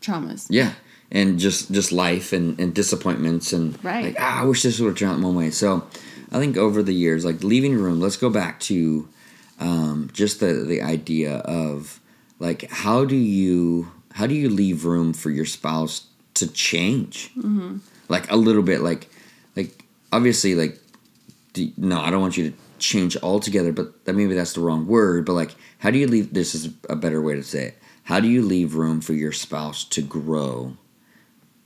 traumas. 0.00 0.46
Yeah. 0.48 0.72
And 1.10 1.38
just 1.38 1.70
just 1.70 1.92
life 1.92 2.32
and, 2.32 2.58
and 2.58 2.74
disappointments 2.74 3.52
and 3.52 3.82
Right. 3.84 4.06
like 4.06 4.16
ah, 4.18 4.42
I 4.42 4.44
wish 4.44 4.62
this 4.62 4.80
would 4.80 4.88
have 4.88 4.98
turned 4.98 5.12
out 5.12 5.20
one 5.20 5.36
way. 5.36 5.50
So 5.50 5.86
I 6.32 6.38
think 6.38 6.56
over 6.56 6.82
the 6.82 6.92
years, 6.92 7.24
like 7.24 7.42
leaving 7.44 7.76
room, 7.76 8.00
let's 8.00 8.16
go 8.16 8.28
back 8.28 8.58
to 8.60 9.08
um, 9.60 10.10
just 10.12 10.40
the 10.40 10.52
the 10.52 10.82
idea 10.82 11.36
of 11.38 12.00
like 12.38 12.70
how 12.70 13.04
do 13.04 13.16
you 13.16 13.90
how 14.12 14.26
do 14.26 14.34
you 14.34 14.48
leave 14.48 14.84
room 14.84 15.12
for 15.12 15.30
your 15.30 15.44
spouse 15.44 16.06
to 16.34 16.46
change 16.52 17.30
mm-hmm. 17.36 17.78
like 18.08 18.30
a 18.30 18.36
little 18.36 18.62
bit 18.62 18.80
like 18.80 19.08
like 19.54 19.84
obviously 20.12 20.54
like 20.54 20.78
do, 21.54 21.70
no 21.76 22.00
i 22.00 22.10
don't 22.10 22.20
want 22.20 22.36
you 22.36 22.50
to 22.50 22.56
change 22.78 23.16
altogether 23.22 23.72
but 23.72 24.04
that 24.04 24.14
maybe 24.14 24.34
that's 24.34 24.52
the 24.52 24.60
wrong 24.60 24.86
word 24.86 25.24
but 25.24 25.32
like 25.32 25.54
how 25.78 25.90
do 25.90 25.98
you 25.98 26.06
leave 26.06 26.34
this 26.34 26.54
is 26.54 26.68
a 26.90 26.96
better 26.96 27.22
way 27.22 27.34
to 27.34 27.42
say 27.42 27.66
it 27.68 27.78
how 28.04 28.20
do 28.20 28.28
you 28.28 28.42
leave 28.42 28.74
room 28.74 29.00
for 29.00 29.14
your 29.14 29.32
spouse 29.32 29.82
to 29.84 30.02
grow 30.02 30.76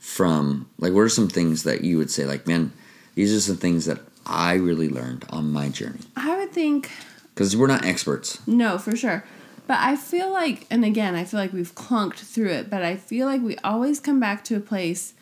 from 0.01 0.67
like 0.79 0.91
what 0.91 1.01
are 1.01 1.09
some 1.09 1.29
things 1.29 1.63
that 1.63 1.83
you 1.83 1.97
would 1.97 2.09
say 2.09 2.25
like 2.25 2.47
man 2.47 2.73
these 3.15 3.31
are 3.33 3.39
some 3.39 3.55
things 3.55 3.85
that 3.85 3.99
i 4.25 4.55
really 4.55 4.89
learned 4.89 5.23
on 5.29 5.49
my 5.51 5.69
journey 5.69 5.99
I 6.17 6.35
would 6.37 6.51
think 6.51 6.89
because 7.33 7.55
we're 7.55 7.67
not 7.67 7.85
experts 7.85 8.45
No, 8.47 8.77
for 8.77 8.95
sure. 8.95 9.23
But 9.67 9.77
I 9.79 9.95
feel 9.95 10.29
like, 10.31 10.67
and 10.69 10.83
again, 10.83 11.15
I 11.15 11.23
feel 11.23 11.39
like 11.39 11.53
we've 11.53 11.73
clunked 11.75 12.17
through 12.17 12.49
it, 12.49 12.69
but 12.69 12.81
I 12.83 12.97
feel 12.97 13.25
like 13.25 13.41
we 13.41 13.55
always 13.63 14.01
come 14.01 14.19
back 14.19 14.43
to 14.45 14.55
a 14.57 14.59
place 14.59 15.13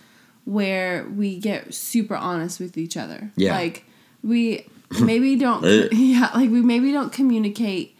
where 0.46 1.06
we 1.06 1.38
get 1.38 1.72
super 1.74 2.16
honest 2.16 2.60
with 2.60 2.76
each 2.76 2.98
other. 2.98 3.30
Yeah. 3.36 3.54
Like, 3.54 3.86
we 4.24 4.66
maybe 5.02 5.36
don't, 5.36 5.64
yeah, 5.92 6.32
like 6.34 6.50
we 6.50 6.62
maybe 6.64 6.92
don't 6.92 7.14
communicate 7.14 7.96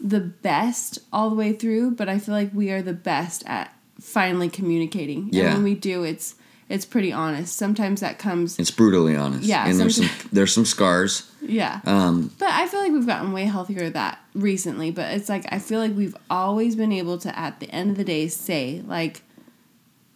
the 0.00 0.20
best 0.20 1.00
all 1.12 1.28
the 1.28 1.36
way 1.36 1.52
through, 1.52 1.90
but 1.90 2.08
I 2.08 2.18
feel 2.18 2.34
like 2.34 2.54
we 2.54 2.70
are 2.70 2.80
the 2.80 2.94
best 2.94 3.44
at 3.46 3.74
finally 4.00 4.48
communicating. 4.48 5.28
Yeah. 5.32 5.44
And 5.46 5.54
when 5.54 5.64
we 5.64 5.74
do, 5.74 6.04
it's, 6.04 6.34
it's 6.68 6.84
pretty 6.84 7.12
honest. 7.12 7.56
Sometimes 7.56 8.00
that 8.00 8.18
comes, 8.18 8.58
it's 8.58 8.70
brutally 8.70 9.16
honest 9.16 9.44
Yeah, 9.44 9.66
and 9.66 9.80
there's 9.80 9.96
some 9.96 10.10
there's 10.32 10.52
some 10.52 10.66
scars 10.66 11.30
yeah. 11.40 11.80
um 11.86 12.30
But 12.38 12.50
I 12.50 12.66
feel 12.68 12.80
like 12.80 12.92
we've 12.92 13.06
gotten 13.06 13.32
way 13.32 13.44
healthier 13.44 13.84
at 13.84 13.94
that 13.94 14.18
recently. 14.34 14.90
But 14.90 15.14
it's 15.14 15.28
like 15.30 15.46
I 15.50 15.58
feel 15.60 15.78
like 15.80 15.96
we've 15.96 16.16
always 16.28 16.76
been 16.76 16.92
able 16.92 17.16
to, 17.18 17.38
at 17.38 17.58
the 17.60 17.70
end 17.70 17.90
of 17.92 17.96
the 17.96 18.04
day, 18.04 18.28
say 18.28 18.82
like, 18.86 19.22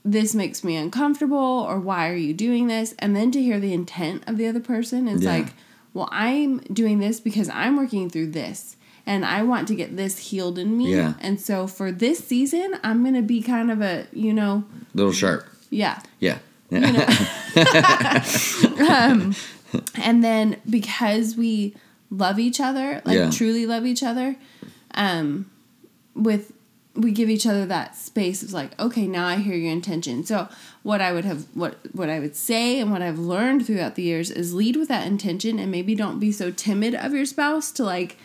"This 0.05 0.35
makes 0.35 0.63
me 0.63 0.77
uncomfortable," 0.77 1.37
or 1.69 1.79
"Why 1.81 2.09
are 2.11 2.17
you 2.17 2.35
doing 2.35 2.67
this?" 2.67 2.95
And 2.99 3.17
then 3.17 3.31
to 3.33 3.41
hear 3.43 3.59
the 3.59 3.73
intent 3.73 4.25
of 4.27 4.37
the 4.37 4.47
other 4.47 4.61
person, 4.61 5.09
it's 5.09 5.23
Yeah. 5.23 5.33
like, 5.39 5.55
"Well, 5.95 6.09
I'm 6.13 6.59
doing 6.73 6.99
this 6.99 7.19
because 7.21 7.49
I'm 7.49 7.77
working 7.77 8.11
through 8.11 8.33
this." 8.33 8.77
And 9.07 9.25
I 9.25 9.43
want 9.43 9.67
to 9.69 9.75
get 9.75 9.97
this 9.97 10.19
healed 10.19 10.59
in 10.59 10.77
me. 10.79 10.95
Yeah. 10.95 11.15
And 11.21 11.41
so 11.41 11.67
for 11.67 11.91
this 11.91 12.25
season, 12.25 12.79
I'm 12.85 13.03
going 13.03 13.15
to 13.15 13.23
be 13.23 13.43
kind 13.43 13.71
of 13.71 13.81
a, 13.83 14.07
you 14.13 14.33
know, 14.33 14.65
little 14.95 15.13
sharp 15.13 15.47
yeah, 15.71 16.01
yeah 16.19 16.39
and 19.95 20.23
then 20.23 20.61
because 20.69 21.37
we 21.37 21.75
love 22.11 22.39
each 22.39 22.61
other 22.61 23.01
like 23.05 23.17
Yeah. 23.17 23.31
truly 23.31 23.67
love 23.67 23.87
each 23.87 24.03
other 24.03 24.37
um 24.95 25.51
with 26.15 26.53
we 26.95 27.11
give 27.11 27.31
each 27.31 27.47
other 27.47 27.65
that 27.67 27.97
space 27.97 28.43
of 28.43 28.53
like 28.53 28.79
okay 28.79 29.07
now 29.07 29.27
i 29.27 29.37
hear 29.37 29.55
your 29.55 29.73
intention 29.73 30.25
so 30.25 30.47
what 30.83 31.01
i 31.01 31.11
would 31.13 31.25
have 31.25 31.47
what 31.55 31.79
what 31.93 32.11
i 32.11 32.19
would 32.19 32.37
say 32.37 32.79
and 32.79 32.91
what 32.93 33.01
i've 33.01 33.19
learned 33.19 33.67
throughout 33.67 33.95
the 33.95 34.03
years 34.03 34.31
is 34.31 34.53
lead 34.53 34.77
with 34.77 34.89
that 34.89 35.07
intention 35.07 35.59
and 35.59 35.71
maybe 35.71 35.95
don't 35.95 36.19
be 36.21 36.31
so 36.31 36.51
timid 36.51 36.95
of 36.95 37.15
your 37.15 37.25
spouse 37.25 37.73
to 37.73 37.83
like 37.83 38.19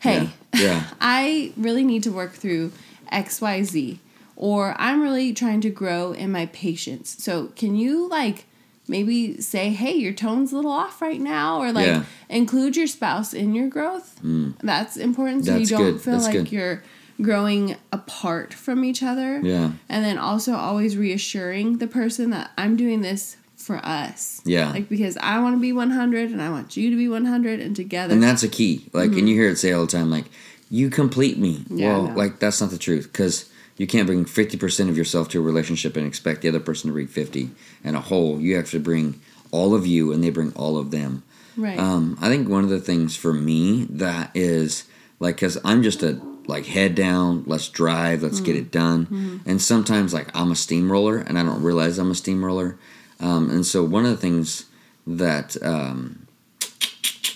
hey 0.00 0.30
Yeah. 0.54 0.60
Yeah. 0.62 0.84
i 1.00 1.52
really 1.56 1.84
need 1.84 2.02
to 2.04 2.12
work 2.12 2.32
through 2.32 2.72
xyz 3.12 3.98
or 4.34 4.74
i'm 4.78 5.00
really 5.02 5.32
trying 5.32 5.60
to 5.62 5.70
grow 5.70 6.12
in 6.12 6.30
my 6.32 6.46
patience 6.46 7.16
so 7.18 7.46
can 7.56 7.76
you 7.76 8.08
like 8.08 8.44
maybe 8.88 9.40
say 9.40 9.70
hey 9.70 9.94
your 9.94 10.12
tone's 10.12 10.52
a 10.52 10.56
little 10.56 10.70
off 10.70 11.00
right 11.02 11.20
now 11.20 11.60
or 11.60 11.72
like 11.72 11.86
Yeah. 11.86 12.04
include 12.28 12.76
your 12.76 12.86
spouse 12.86 13.32
in 13.34 13.54
your 13.54 13.68
growth 13.68 14.20
mm. 14.22 14.54
that's 14.62 14.96
important 14.96 15.44
so 15.44 15.52
That's 15.58 15.70
you 15.70 15.76
don't 15.76 15.92
good. 15.92 16.00
feel 16.02 16.12
That's 16.14 16.26
like 16.26 16.32
good. 16.34 16.52
you're 16.52 16.82
growing 17.20 17.76
apart 17.92 18.52
from 18.52 18.84
each 18.84 19.02
other 19.02 19.40
Yeah. 19.42 19.72
and 19.88 20.04
then 20.04 20.18
also 20.18 20.54
always 20.54 20.96
reassuring 20.96 21.78
the 21.78 21.86
person 21.86 22.30
that 22.30 22.50
i'm 22.58 22.76
doing 22.76 23.00
this 23.00 23.36
for 23.66 23.84
us. 23.84 24.40
Yeah. 24.44 24.70
like 24.70 24.88
because 24.88 25.16
i 25.16 25.40
want 25.40 25.56
to 25.56 25.60
be 25.60 25.72
100 25.72 26.30
and 26.30 26.40
i 26.40 26.48
want 26.48 26.76
you 26.76 26.88
to 26.90 26.96
be 26.96 27.08
100 27.08 27.58
and 27.58 27.74
together. 27.74 28.14
And 28.14 28.22
that's 28.22 28.44
a 28.44 28.48
key. 28.48 28.88
Like 28.92 29.10
and 29.10 29.28
you 29.28 29.34
hear 29.34 29.50
it 29.50 29.56
say 29.56 29.72
all 29.72 29.84
the 29.84 29.90
time 29.90 30.08
like 30.08 30.26
you 30.70 30.88
complete 30.88 31.36
me. 31.36 31.58
Mm-hmm. 31.58 31.78
Yeah, 31.78 31.88
well 31.88 32.02
know. 32.08 32.14
like 32.14 32.38
that's 32.38 32.60
not 32.60 32.70
the 32.70 32.78
truth 32.78 33.10
because 33.12 33.50
you 33.76 33.86
can't 33.86 34.06
bring 34.06 34.24
50% 34.24 34.88
of 34.88 34.96
yourself 34.96 35.28
to 35.30 35.40
a 35.40 35.42
relationship 35.42 35.96
and 35.96 36.06
expect 36.06 36.42
the 36.42 36.48
other 36.48 36.60
person 36.60 36.88
to 36.88 36.94
bring 36.94 37.08
50 37.08 37.50
and 37.84 37.96
a 37.96 38.00
whole. 38.00 38.40
You 38.40 38.56
have 38.56 38.70
to 38.70 38.80
bring 38.80 39.20
all 39.50 39.74
of 39.74 39.86
you 39.86 40.12
and 40.12 40.22
they 40.24 40.30
bring 40.30 40.52
all 40.54 40.78
of 40.78 40.92
them. 40.92 41.24
Right. 41.56 41.78
Um, 41.78 42.16
i 42.20 42.28
think 42.28 42.48
one 42.48 42.62
of 42.64 42.70
the 42.70 42.80
things 42.80 43.16
for 43.16 43.32
me 43.32 43.86
that 43.90 44.30
is 44.34 44.84
like 45.18 45.36
because 45.36 45.58
i'm 45.64 45.82
just 45.82 46.02
a 46.02 46.20
like 46.46 46.66
head 46.66 46.94
down 46.94 47.42
let's 47.46 47.68
drive 47.68 48.22
let's 48.22 48.40
get 48.40 48.54
it 48.54 48.70
done. 48.70 49.42
And 49.44 49.60
sometimes 49.60 50.14
like 50.14 50.28
i'm 50.36 50.52
a 50.52 50.56
steamroller 50.56 51.18
and 51.18 51.36
i 51.38 51.42
don't 51.42 51.62
realize 51.62 51.98
i'm 51.98 52.12
a 52.12 52.14
steamroller 52.14 52.78
um, 53.20 53.50
and 53.50 53.64
so 53.66 53.82
one 53.84 54.04
of 54.04 54.10
the 54.10 54.16
things 54.16 54.66
that 55.06 55.56
um, 55.62 56.26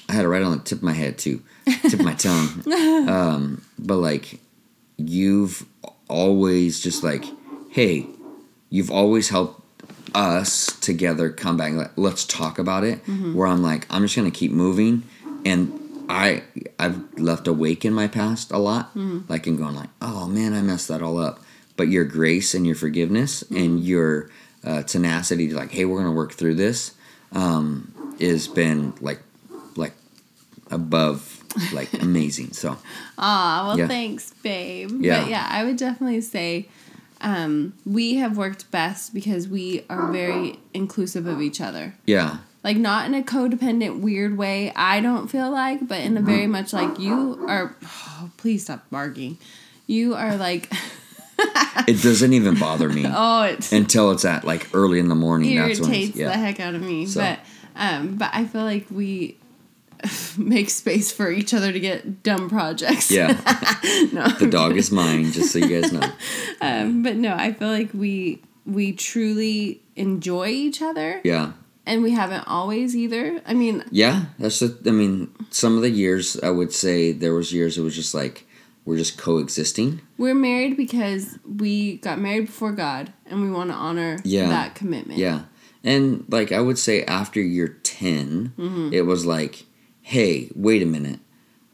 i 0.08 0.12
had 0.12 0.24
it 0.24 0.28
right 0.28 0.42
on 0.42 0.52
the 0.52 0.58
tip 0.64 0.78
of 0.78 0.82
my 0.84 0.92
head 0.92 1.18
too 1.18 1.42
tip 1.82 1.94
of 1.94 2.02
my 2.04 2.14
tongue. 2.28 2.62
Um, 3.08 3.62
but 3.78 3.96
like 3.96 4.40
you've 4.96 5.64
always 6.08 6.80
just 6.80 7.02
like 7.04 7.24
hey 7.70 8.06
you've 8.68 8.90
always 8.90 9.28
helped 9.28 9.62
us 10.14 10.66
together 10.80 11.30
come 11.30 11.56
back 11.56 11.72
like, 11.72 11.90
let's 11.96 12.24
talk 12.24 12.58
about 12.58 12.82
it. 12.84 12.98
Where 13.34 13.46
i'm 13.46 13.62
like 13.62 13.86
i'm 13.90 14.02
just 14.02 14.16
gonna 14.16 14.30
keep 14.30 14.50
moving. 14.52 15.04
And 15.44 15.78
i 16.08 16.42
i've 16.78 16.98
left 17.18 17.46
a 17.46 17.52
wake 17.52 17.84
in 17.84 17.92
my 17.94 18.08
past 18.08 18.50
a 18.50 18.58
lot. 18.58 18.90
Like 19.28 19.46
and 19.46 19.56
going 19.56 19.76
like 19.76 19.90
oh 20.02 20.26
man 20.26 20.52
i 20.52 20.60
messed 20.62 20.88
that 20.88 21.02
all 21.02 21.18
up. 21.18 21.40
But 21.76 21.88
your 21.88 22.04
grace 22.04 22.52
and 22.54 22.66
your 22.66 22.74
forgiveness 22.76 23.42
and 23.50 23.80
your 23.82 24.28
uh, 24.64 24.82
tenacity 24.82 25.48
to 25.48 25.56
like 25.56 25.70
hey 25.70 25.84
we're 25.84 25.98
gonna 25.98 26.12
work 26.12 26.32
through 26.32 26.54
this 26.54 26.92
um 27.32 27.92
has 28.20 28.46
been 28.48 28.92
like 29.00 29.20
like 29.76 29.94
above 30.70 31.42
like 31.72 31.92
amazing 32.02 32.52
so 32.52 32.76
Ah, 33.18 33.64
well, 33.66 33.78
Yeah. 33.78 33.86
thanks, 33.88 34.32
babe. 34.42 34.90
Yeah. 35.00 35.20
But 35.22 35.28
yeah, 35.30 35.46
I 35.50 35.64
would 35.64 35.76
definitely 35.76 36.20
say 36.22 36.68
um, 37.20 37.74
we 37.84 38.14
have 38.16 38.36
worked 38.38 38.70
best 38.70 39.12
because 39.12 39.46
we 39.48 39.84
are 39.90 40.10
very 40.10 40.58
inclusive 40.72 41.26
of 41.26 41.40
each 41.42 41.60
other. 41.60 41.94
yeah 42.06 42.38
Like, 42.64 42.76
not 42.78 43.06
in 43.06 43.14
a 43.14 43.22
codependent, 43.22 44.00
weird 44.00 44.38
way, 44.38 44.72
I 44.74 45.00
don't 45.00 45.28
feel 45.28 45.50
like, 45.50 45.86
but 45.86 46.00
in 46.00 46.16
a 46.16 46.22
very 46.22 46.46
much 46.46 46.72
like 46.72 46.98
you 46.98 47.38
are. 47.48 47.74
Oh, 47.84 48.30
please 48.38 48.62
stop 48.64 48.88
barking. 48.90 49.36
You 49.86 50.14
are 50.14 50.36
like, 50.36 50.72
it 51.88 52.02
doesn't 52.02 52.32
even 52.32 52.58
bother 52.58 52.88
me 52.88 53.04
oh, 53.08 53.42
it 53.42 53.72
until 53.72 54.10
it's 54.10 54.24
at 54.24 54.44
like 54.44 54.68
early 54.74 54.98
in 54.98 55.08
the 55.08 55.14
morning 55.14 55.56
that's 55.56 55.80
when 55.80 55.90
irritates 55.90 56.10
it's, 56.10 56.18
yeah 56.18 56.26
the 56.28 56.36
heck 56.38 56.60
out 56.60 56.74
of 56.74 56.82
me. 56.82 57.06
So- 57.06 57.20
But, 57.20 57.38
um, 57.76 58.16
but 58.16 58.30
I 58.32 58.44
feel 58.46 58.62
like 58.62 58.86
we 58.90 59.36
make 60.38 60.70
space 60.70 61.12
for 61.12 61.30
each 61.30 61.52
other 61.54 61.72
to 61.72 61.80
get 61.80 62.22
dumb 62.22 62.48
projects. 62.48 63.10
yeah 63.10 63.28
no. 64.12 64.28
the 64.38 64.48
dog 64.50 64.76
is 64.76 64.90
mine 64.90 65.30
just 65.32 65.52
so 65.52 65.58
you 65.58 65.80
guys 65.80 65.92
know 65.92 66.10
Um, 66.60 67.02
but 67.02 67.16
no, 67.16 67.34
I 67.34 67.52
feel 67.52 67.68
like 67.68 67.90
we 67.94 68.42
we 68.66 68.92
truly 68.92 69.82
enjoy 69.96 70.48
each 70.48 70.80
other, 70.82 71.20
yeah 71.24 71.52
and 71.86 72.02
we 72.02 72.10
haven't 72.12 72.46
always 72.46 72.94
either. 72.94 73.40
I 73.46 73.54
mean, 73.54 73.82
Yeah, 73.90 74.26
that's 74.38 74.60
the. 74.60 74.78
I 74.86 74.90
mean, 74.92 75.32
some 75.50 75.76
of 75.76 75.82
the 75.82 75.90
years 75.90 76.38
I 76.40 76.50
would 76.50 76.72
say 76.72 77.10
there 77.12 77.34
was 77.34 77.52
years 77.52 77.78
it 77.78 77.82
was 77.82 77.96
just 77.96 78.14
like 78.14 78.46
we're 78.90 78.96
just 78.98 79.16
coexisting. 79.16 80.00
we're 80.18 80.34
married 80.34 80.76
because 80.76 81.38
we 81.46 81.96
got 81.98 82.18
married 82.18 82.46
before 82.46 82.72
God, 82.72 83.12
and 83.26 83.40
we 83.40 83.50
want 83.50 83.70
to 83.70 83.76
honor 83.76 84.18
Yeah. 84.24 84.48
that 84.48 84.74
commitment. 84.74 85.18
Yeah, 85.18 85.42
and 85.84 86.24
like 86.28 86.50
I 86.52 86.60
would 86.60 86.76
say 86.78 87.04
after 87.04 87.40
year 87.40 87.68
10 87.82 88.52
Mm-hmm. 88.58 88.92
it 88.92 89.06
was 89.06 89.24
like, 89.24 89.64
hey, 90.02 90.50
wait 90.56 90.82
a 90.82 90.86
minute, 90.86 91.20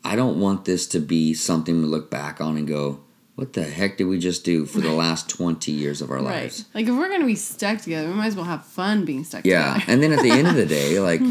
I 0.04 0.14
don't 0.14 0.38
want 0.38 0.64
this 0.66 0.87
to 0.88 1.00
be 1.00 1.32
something 1.35 1.80
we 1.80 1.87
look 1.88 2.11
back 2.11 2.40
on 2.40 2.56
and 2.56 2.68
go, 2.68 3.00
what 3.35 3.52
the 3.54 3.64
heck 3.64 3.96
did 3.99 4.04
we 4.04 4.18
just 4.18 4.44
do 4.44 4.64
for 4.66 4.80
the 4.80 4.92
last 4.92 5.28
twenty 5.28 5.73
years 5.73 6.00
of 6.02 6.11
our 6.11 6.16
Right. 6.18 6.42
lives? 6.42 6.64
Like 6.75 6.87
if 6.87 6.94
we're 6.94 7.08
gonna 7.11 7.26
be 7.26 7.35
stuck 7.35 7.80
together, 7.80 8.08
we 8.08 8.14
might 8.14 8.26
as 8.28 8.37
well 8.37 8.44
have 8.44 8.64
fun 8.64 9.04
being 9.04 9.25
stuck 9.25 9.44
Yeah, 9.44 9.75
together. 9.75 9.85
Yeah. 9.87 9.92
and 9.92 10.02
then 10.02 10.12
at 10.12 10.23
the 10.23 10.30
end 10.30 10.49
of 10.49 10.54
the 10.54 10.66
day, 10.66 11.00
like. 11.11 11.23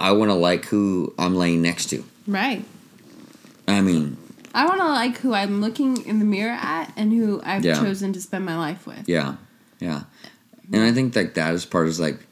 I 0.00 0.12
want 0.12 0.30
to 0.30 0.34
like 0.34 0.64
who 0.66 1.12
I'm 1.18 1.34
laying 1.34 1.60
next 1.60 1.86
to. 1.86 2.04
Right. 2.28 2.64
I 3.66 3.80
mean, 3.80 4.16
I 4.54 4.66
want 4.66 4.80
to 4.80 4.86
like 4.86 5.18
who 5.18 5.34
I'm 5.34 5.60
looking 5.60 6.04
in 6.06 6.18
the 6.18 6.24
mirror 6.24 6.56
at, 6.60 6.92
and 6.96 7.12
who 7.12 7.40
I've 7.44 7.64
Yeah. 7.64 7.80
chosen 7.80 8.12
to 8.14 8.20
spend 8.20 8.44
my 8.44 8.56
life 8.56 8.86
with. 8.86 9.08
Yeah, 9.08 9.36
yeah. 9.80 10.04
And 10.72 10.82
I 10.82 10.92
think 10.92 11.14
like 11.16 11.34
that 11.34 11.54
is 11.54 11.64
part 11.64 11.88
is 11.88 11.98
like 12.00 12.26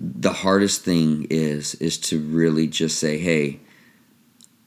the 0.00 0.32
hardest 0.32 0.84
thing 0.84 1.26
is 1.30 1.74
is 1.76 1.98
to 1.98 2.18
really 2.20 2.66
just 2.66 2.98
say, 2.98 3.18
hey, 3.18 3.60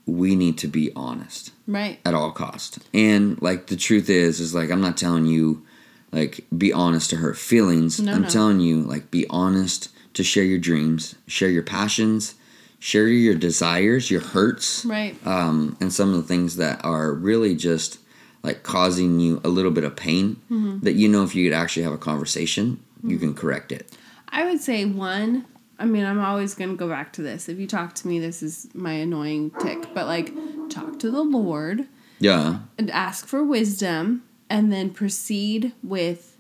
we 0.06 0.36
need 0.36 0.58
to 0.60 0.68
be 0.68 0.92
honest 0.96 1.52
Right. 1.68 2.00
at 2.06 2.14
all 2.14 2.32
cost. 2.32 2.80
And 2.94 3.42
like 3.42 3.68
the 3.68 3.76
truth 3.76 4.10
is 4.10 4.40
is 4.40 4.54
like 4.54 4.70
I'm 4.72 4.82
not 4.82 4.98
telling 4.98 5.26
you 5.26 5.64
like 6.12 6.46
be 6.56 6.74
honest 6.74 7.10
to 7.12 7.18
hurt 7.18 7.38
feelings. 7.38 8.00
No, 8.00 8.12
I'm 8.14 8.24
no. 8.24 8.30
telling 8.30 8.60
you 8.60 8.82
like 8.82 9.10
be 9.12 9.26
honest 9.30 9.90
to 10.16 10.24
share 10.24 10.44
your 10.44 10.60
dreams, 10.60 11.16
share 11.28 11.50
your 11.50 11.64
passions, 11.64 12.36
share 12.82 13.08
your 13.08 13.36
desires, 13.36 14.10
your 14.10 14.22
hurts, 14.22 14.84
Right. 14.86 15.16
um, 15.26 15.78
and 15.80 15.94
some 15.94 16.10
of 16.10 16.16
the 16.16 16.24
things 16.24 16.56
that 16.56 16.84
are 16.84 17.14
really 17.14 17.56
just 17.56 18.00
like 18.44 18.64
causing 18.64 19.20
you 19.20 19.40
a 19.44 19.50
little 19.50 19.70
bit 19.70 19.84
of 19.84 19.96
pain 19.96 20.38
Mm-hmm. 20.50 20.80
that 20.80 20.94
you 20.94 21.08
know 21.08 21.24
if 21.24 21.36
you 21.36 21.48
could 21.48 21.56
actually 21.56 21.84
have 21.84 21.94
a 21.94 21.98
conversation, 22.00 22.80
you 23.04 23.18
can 23.20 23.36
correct 23.36 23.72
it. 23.72 23.88
I 24.30 24.46
would 24.46 24.62
say 24.62 24.84
one. 24.86 25.46
I 25.78 25.86
mean, 25.86 26.06
I'm 26.06 26.20
always 26.20 26.54
going 26.56 26.72
to 26.72 26.76
go 26.76 26.88
back 26.90 27.14
to 27.14 27.22
this. 27.22 27.48
If 27.50 27.60
you 27.60 27.68
talk 27.68 27.94
to 27.96 28.08
me, 28.08 28.20
this 28.20 28.42
is 28.44 28.68
my 28.74 28.94
annoying 28.94 29.52
tick. 29.62 29.94
But 29.94 30.06
like, 30.08 30.32
talk 30.70 30.98
to 31.00 31.10
the 31.12 31.24
Lord 31.24 31.88
Yeah. 32.20 32.60
and 32.80 32.90
ask 32.92 33.28
for 33.28 33.44
wisdom, 33.44 34.24
and 34.50 34.72
then 34.74 34.90
proceed 34.92 35.74
with 35.84 36.36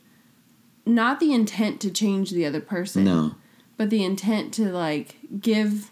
not 0.86 1.19
the 1.19 1.33
intent 1.33 1.79
to 1.81 1.91
change 1.91 2.31
the 2.31 2.45
other 2.45 2.62
person, 2.62 3.03
No. 3.03 3.36
but 3.77 3.89
the 3.91 4.03
intent 4.03 4.53
to 4.55 4.71
like 4.71 5.17
give 5.39 5.91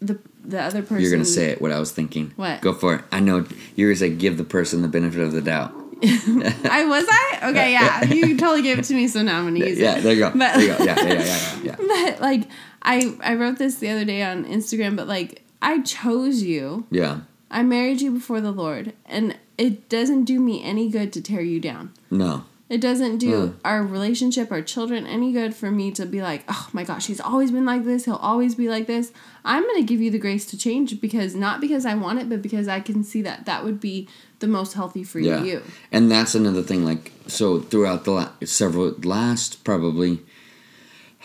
the 0.00 0.18
the 0.44 0.60
other 0.60 0.82
person. 0.82 1.00
You're 1.00 1.10
gonna 1.10 1.24
say 1.24 1.50
it. 1.50 1.60
What 1.62 1.72
I 1.72 1.78
was 1.80 1.92
thinking. 1.92 2.32
What? 2.36 2.60
Go 2.60 2.72
for 2.72 2.96
it. 2.96 3.04
I 3.12 3.20
know 3.20 3.46
you're 3.76 3.90
gonna 3.90 3.98
say 3.98 4.10
give 4.10 4.36
the 4.36 4.44
person 4.44 4.82
the 4.82 4.88
benefit 4.88 5.20
of 5.20 5.32
the 5.32 5.40
doubt. 5.42 5.72
I 6.02 6.84
was 6.86 7.06
I 7.08 7.38
okay. 7.50 7.72
Yeah, 7.72 8.04
you 8.04 8.36
totally 8.38 8.62
gave 8.62 8.78
it 8.78 8.84
to 8.86 8.94
me, 8.94 9.08
so 9.08 9.22
now 9.22 9.38
I'm 9.38 9.44
gonna 9.44 9.64
use 9.64 9.78
Yeah. 9.78 9.96
it. 9.98 10.02
There 10.02 10.12
you 10.12 10.18
go. 10.20 10.30
But- 10.30 10.54
there 10.54 10.60
you 10.62 10.76
go. 10.78 10.84
Yeah. 10.84 10.96
Yeah. 11.02 11.12
Yeah. 11.12 11.22
Yeah. 11.22 11.56
Yeah. 11.64 11.76
yeah. 11.80 12.08
But 12.10 12.20
like, 12.20 12.42
I 12.82 13.16
I 13.22 13.34
wrote 13.36 13.58
this 13.58 13.76
the 13.76 13.88
other 13.90 14.04
day 14.04 14.22
on 14.22 14.44
Instagram, 14.44 14.96
but 14.96 15.06
like, 15.08 15.42
I 15.62 15.80
chose 15.82 16.42
you. 16.42 16.86
Yeah. 16.90 17.20
I 17.50 17.62
married 17.62 18.00
you 18.02 18.10
before 18.10 18.40
the 18.40 18.50
Lord, 18.50 18.92
and 19.06 19.38
it 19.56 19.88
doesn't 19.88 20.24
do 20.24 20.40
me 20.40 20.62
any 20.62 20.90
good 20.90 21.12
to 21.14 21.22
tear 21.22 21.40
you 21.40 21.60
down. 21.60 21.92
No. 22.10 22.44
It 22.70 22.80
doesn't 22.80 23.18
do 23.18 23.30
Mm. 23.32 23.54
our 23.64 23.82
relationship, 23.84 24.50
our 24.50 24.62
children, 24.62 25.06
any 25.06 25.32
good 25.32 25.54
for 25.54 25.70
me 25.70 25.90
to 25.92 26.06
be 26.06 26.22
like, 26.22 26.44
oh 26.48 26.68
my 26.72 26.82
gosh, 26.82 27.06
he's 27.06 27.20
always 27.20 27.50
been 27.50 27.66
like 27.66 27.84
this. 27.84 28.06
He'll 28.06 28.14
always 28.16 28.54
be 28.54 28.70
like 28.70 28.86
this. 28.86 29.12
I'm 29.44 29.62
going 29.62 29.76
to 29.82 29.86
give 29.86 30.00
you 30.00 30.10
the 30.10 30.18
grace 30.18 30.46
to 30.46 30.56
change 30.56 30.98
because 30.98 31.34
not 31.34 31.60
because 31.60 31.84
I 31.84 31.94
want 31.94 32.20
it, 32.20 32.28
but 32.30 32.40
because 32.40 32.66
I 32.66 32.80
can 32.80 33.04
see 33.04 33.20
that 33.22 33.44
that 33.44 33.64
would 33.64 33.80
be 33.80 34.08
the 34.38 34.46
most 34.46 34.72
healthy 34.72 35.04
for 35.04 35.20
Yeah. 35.20 35.42
you. 35.44 35.60
And 35.92 36.10
that's 36.10 36.34
another 36.34 36.62
thing. 36.62 36.86
Like 36.86 37.12
so, 37.26 37.60
throughout 37.60 38.04
the 38.04 38.12
la- 38.12 38.30
several 38.44 38.94
last 39.04 39.62
probably 39.62 40.20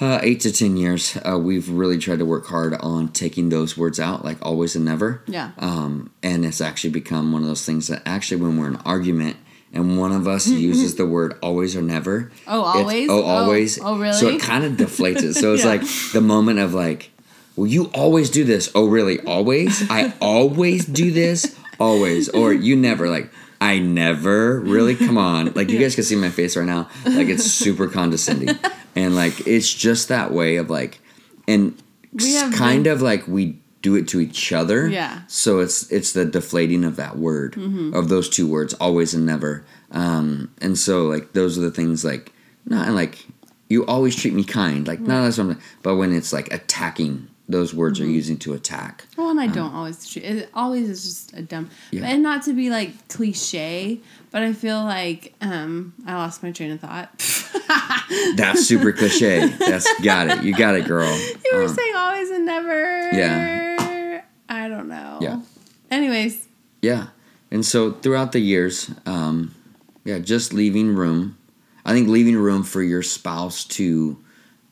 uh, 0.01 0.19
eight 0.21 0.41
to 0.41 0.51
ten 0.51 0.75
years, 0.77 1.17
uh, 1.29 1.37
we've 1.37 1.69
really 1.69 1.97
tried 1.97 2.19
to 2.19 2.25
work 2.25 2.47
hard 2.47 2.73
on 2.75 3.09
taking 3.09 3.47
those 3.49 3.77
words 3.77 3.99
out, 3.99 4.23
like 4.25 4.37
always 4.41 4.75
and 4.75 4.85
never. 4.85 5.23
Yeah. 5.27 5.51
Um, 5.57 6.09
and 6.21 6.45
it's 6.45 6.61
actually 6.61 6.91
become 6.91 7.31
one 7.31 7.41
of 7.43 7.47
those 7.47 7.65
things 7.65 7.87
that 7.87 8.01
actually, 8.05 8.41
when 8.41 8.57
we're 8.57 8.67
in 8.67 8.75
argument 8.85 9.37
and 9.73 9.97
one 9.97 10.11
of 10.11 10.27
us 10.27 10.47
mm-hmm. 10.47 10.57
uses 10.57 10.95
the 10.95 11.05
word 11.05 11.37
always 11.41 11.75
or 11.75 11.81
never. 11.81 12.31
Oh, 12.47 12.61
always? 12.63 13.09
Oh, 13.09 13.21
Oh, 13.21 13.25
always. 13.25 13.79
oh, 13.79 13.97
really? 13.97 14.13
So 14.13 14.27
it 14.29 14.41
kind 14.41 14.63
of 14.63 14.73
deflates 14.73 15.21
it. 15.23 15.33
So 15.35 15.53
it's 15.55 15.63
Yeah. 15.63 15.69
like 15.69 15.81
the 16.13 16.21
moment 16.21 16.59
of 16.59 16.73
like, 16.73 17.11
well, 17.55 17.67
you 17.67 17.85
always 17.93 18.29
do 18.29 18.43
this. 18.43 18.71
Oh, 18.73 18.87
really? 18.87 19.19
Always? 19.21 19.89
I 19.89 20.13
always 20.21 20.85
do 20.85 21.11
this? 21.11 21.57
Always. 21.79 22.29
Or 22.29 22.53
you 22.53 22.75
never. 22.75 23.09
Like, 23.09 23.31
I 23.61 23.79
never. 23.79 24.59
Really? 24.61 24.95
Come 24.95 25.17
on. 25.17 25.51
Like, 25.53 25.69
you 25.69 25.77
guys 25.77 25.93
can 25.95 26.03
see 26.05 26.15
my 26.15 26.29
face 26.29 26.55
right 26.55 26.65
now. 26.65 26.89
Like, 27.05 27.27
it's 27.27 27.43
super 27.45 27.87
condescending. 27.87 28.57
And 28.95 29.15
like, 29.15 29.47
it's 29.47 29.71
just 29.71 30.07
that 30.07 30.33
way 30.33 30.55
of 30.55 30.69
like, 30.71 30.99
and 31.47 31.79
kind 32.53 32.83
been- 32.85 32.91
of 32.93 33.01
like 33.03 33.27
we 33.27 33.59
do 33.81 33.95
it 33.95 34.07
to 34.09 34.19
each 34.19 34.51
other. 34.51 34.87
Yeah. 34.89 35.09
Mm-hmm. 35.15 35.23
So 35.27 35.59
it's 35.59 35.89
it's 35.91 36.13
the 36.13 36.25
deflating 36.25 36.83
of 36.83 36.95
that 36.97 37.17
word 37.17 37.55
of 37.93 38.09
those 38.09 38.29
two 38.29 38.47
words, 38.47 38.73
always 38.75 39.13
and 39.13 39.25
never. 39.25 39.63
Um, 39.91 40.51
and 40.61 40.77
so 40.77 41.05
like 41.05 41.33
those 41.33 41.57
are 41.57 41.61
the 41.61 41.71
things 41.71 42.03
like 42.05 42.31
not 42.65 42.89
like 42.89 43.25
you 43.69 43.85
always 43.85 44.15
treat 44.15 44.33
me 44.33 44.43
kind, 44.43 44.87
like 44.87 44.99
not 44.99 45.23
that's 45.23 45.37
what 45.37 45.45
I'm. 45.51 45.61
But 45.83 45.95
when 45.95 46.13
it's 46.13 46.33
like 46.33 46.51
attacking, 46.53 47.27
those 47.47 47.73
words 47.73 47.99
Mm-hmm. 47.99 48.07
are 48.09 48.11
using 48.11 48.37
to 48.39 48.53
attack. 48.53 49.05
Well, 49.17 49.29
and 49.29 49.39
I 49.39 49.47
don't 49.47 49.73
always 49.73 50.07
treat 50.07 50.25
it. 50.25 50.49
Always 50.53 50.89
is 50.89 51.03
just 51.03 51.33
a 51.37 51.41
dumb, 51.41 51.69
Yeah. 51.91 52.05
and 52.07 52.21
not 52.21 52.43
to 52.43 52.53
be 52.53 52.69
like 52.69 53.07
cliche, 53.07 53.99
but 54.31 54.43
I 54.43 54.53
feel 54.53 54.83
like 54.83 55.33
um 55.41 55.93
I 56.05 56.15
lost 56.15 56.43
my 56.43 56.51
train 56.51 56.71
of 56.71 56.79
thought. 56.81 57.09
That's 58.35 58.65
super 58.65 58.91
cliche. 58.91 59.47
That's 59.47 59.87
got 60.01 60.27
it. 60.29 60.43
You 60.43 60.53
got 60.55 60.75
it, 60.75 60.85
girl. 60.85 61.09
you 61.17 61.51
were 61.55 61.63
Um, 61.63 61.73
saying 61.75 61.95
always 61.95 62.29
and 62.31 62.45
never. 62.45 63.09
Yeah. 63.11 63.68
I 64.49 64.67
don't 64.67 64.87
know. 64.89 65.19
Yeah. 65.21 65.41
Anyways, 65.91 66.47
Yeah. 66.81 67.07
And 67.51 67.65
so 67.65 67.91
throughout 67.93 68.31
the 68.31 68.39
years, 68.39 68.91
um, 69.07 69.55
yeah, 70.05 70.19
just 70.19 70.53
leaving 70.53 70.95
room. 70.95 71.37
I 71.85 71.93
think 71.93 72.07
leaving 72.07 72.35
room 72.37 72.63
for 72.63 72.83
your 72.83 73.01
spouse 73.01 73.63
to 73.79 74.17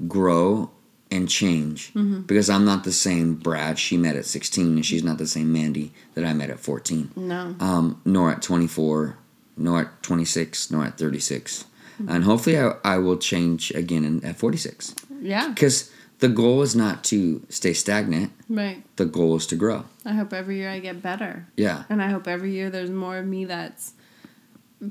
grow 0.08 0.70
and 1.10 1.28
change 1.30 1.92
because 2.28 2.50
I'm 2.50 2.66
not 2.66 2.84
the 2.84 2.92
same 2.92 3.36
Brad 3.36 3.80
she 3.80 3.96
met 3.98 4.16
at 4.16 4.26
16 4.26 4.66
and 4.76 4.86
she's 4.86 5.04
not 5.04 5.18
the 5.18 5.26
same 5.26 5.52
Mandy 5.54 5.92
that 6.16 6.24
I 6.26 6.34
met 6.34 6.50
at 6.50 6.60
14. 6.60 7.12
no. 7.16 7.56
Um, 7.60 8.02
nor 8.06 8.30
at 8.32 8.42
24, 8.44 9.18
nor 9.56 9.80
at 9.82 10.04
26, 10.04 10.70
nor 10.70 10.84
at 10.86 10.98
36. 10.98 11.66
And 12.08 12.26
hopefully 12.26 12.60
I, 12.60 12.74
I 12.84 12.98
will 13.00 13.18
change 13.18 13.72
again 13.72 14.04
in, 14.06 14.24
at 14.24 14.36
46 14.38 14.94
Yeah. 15.22 15.48
because 15.48 15.90
the 16.19 16.30
goal 16.30 16.62
is 16.62 16.75
not 16.75 17.03
to 17.06 17.45
stay 17.49 17.73
stagnant. 17.73 18.32
Right. 18.49 18.84
The 18.95 19.06
goal 19.06 19.36
is 19.36 19.45
to 19.47 19.56
grow. 19.56 19.86
I 20.06 20.13
hope 20.13 20.34
every 20.34 20.58
year 20.58 20.69
I 20.69 20.80
get 20.80 21.01
better. 21.01 21.47
Yeah. 21.56 21.84
And 21.89 22.01
I 22.01 22.10
hope 22.10 22.27
every 22.27 22.51
year 22.51 22.69
there's 22.69 22.89
more 22.89 23.17
of 23.17 23.25
me 23.25 23.45
that's 23.45 23.93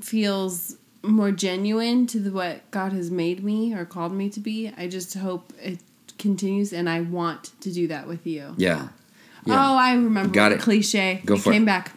feels 0.01 0.77
more 1.03 1.31
genuine 1.31 2.07
to 2.07 2.19
the, 2.19 2.31
what 2.31 2.69
God 2.71 2.91
has 2.93 3.09
made 3.11 3.43
me 3.43 3.73
or 3.73 3.85
called 3.85 4.11
me 4.13 4.29
to 4.29 4.39
be. 4.39 4.71
I 4.77 4.87
just 4.87 5.13
hope 5.15 5.53
it 5.61 5.79
continues 6.17 6.73
and 6.73 6.89
I 6.89 7.01
want 7.01 7.51
to 7.61 7.71
do 7.71 7.87
that 7.87 8.07
with 8.07 8.25
you. 8.25 8.53
Yeah. 8.57 8.89
Yeah. 9.45 9.53
Oh, 9.71 9.77
I 9.77 9.93
remember 9.93 10.33
Got 10.33 10.49
the 10.49 10.55
it. 10.55 10.61
cliche. 10.61 11.21
Go 11.25 11.35
it 11.35 11.41
for 11.41 11.51
it. 11.51 11.53
came 11.53 11.65
back. 11.65 11.93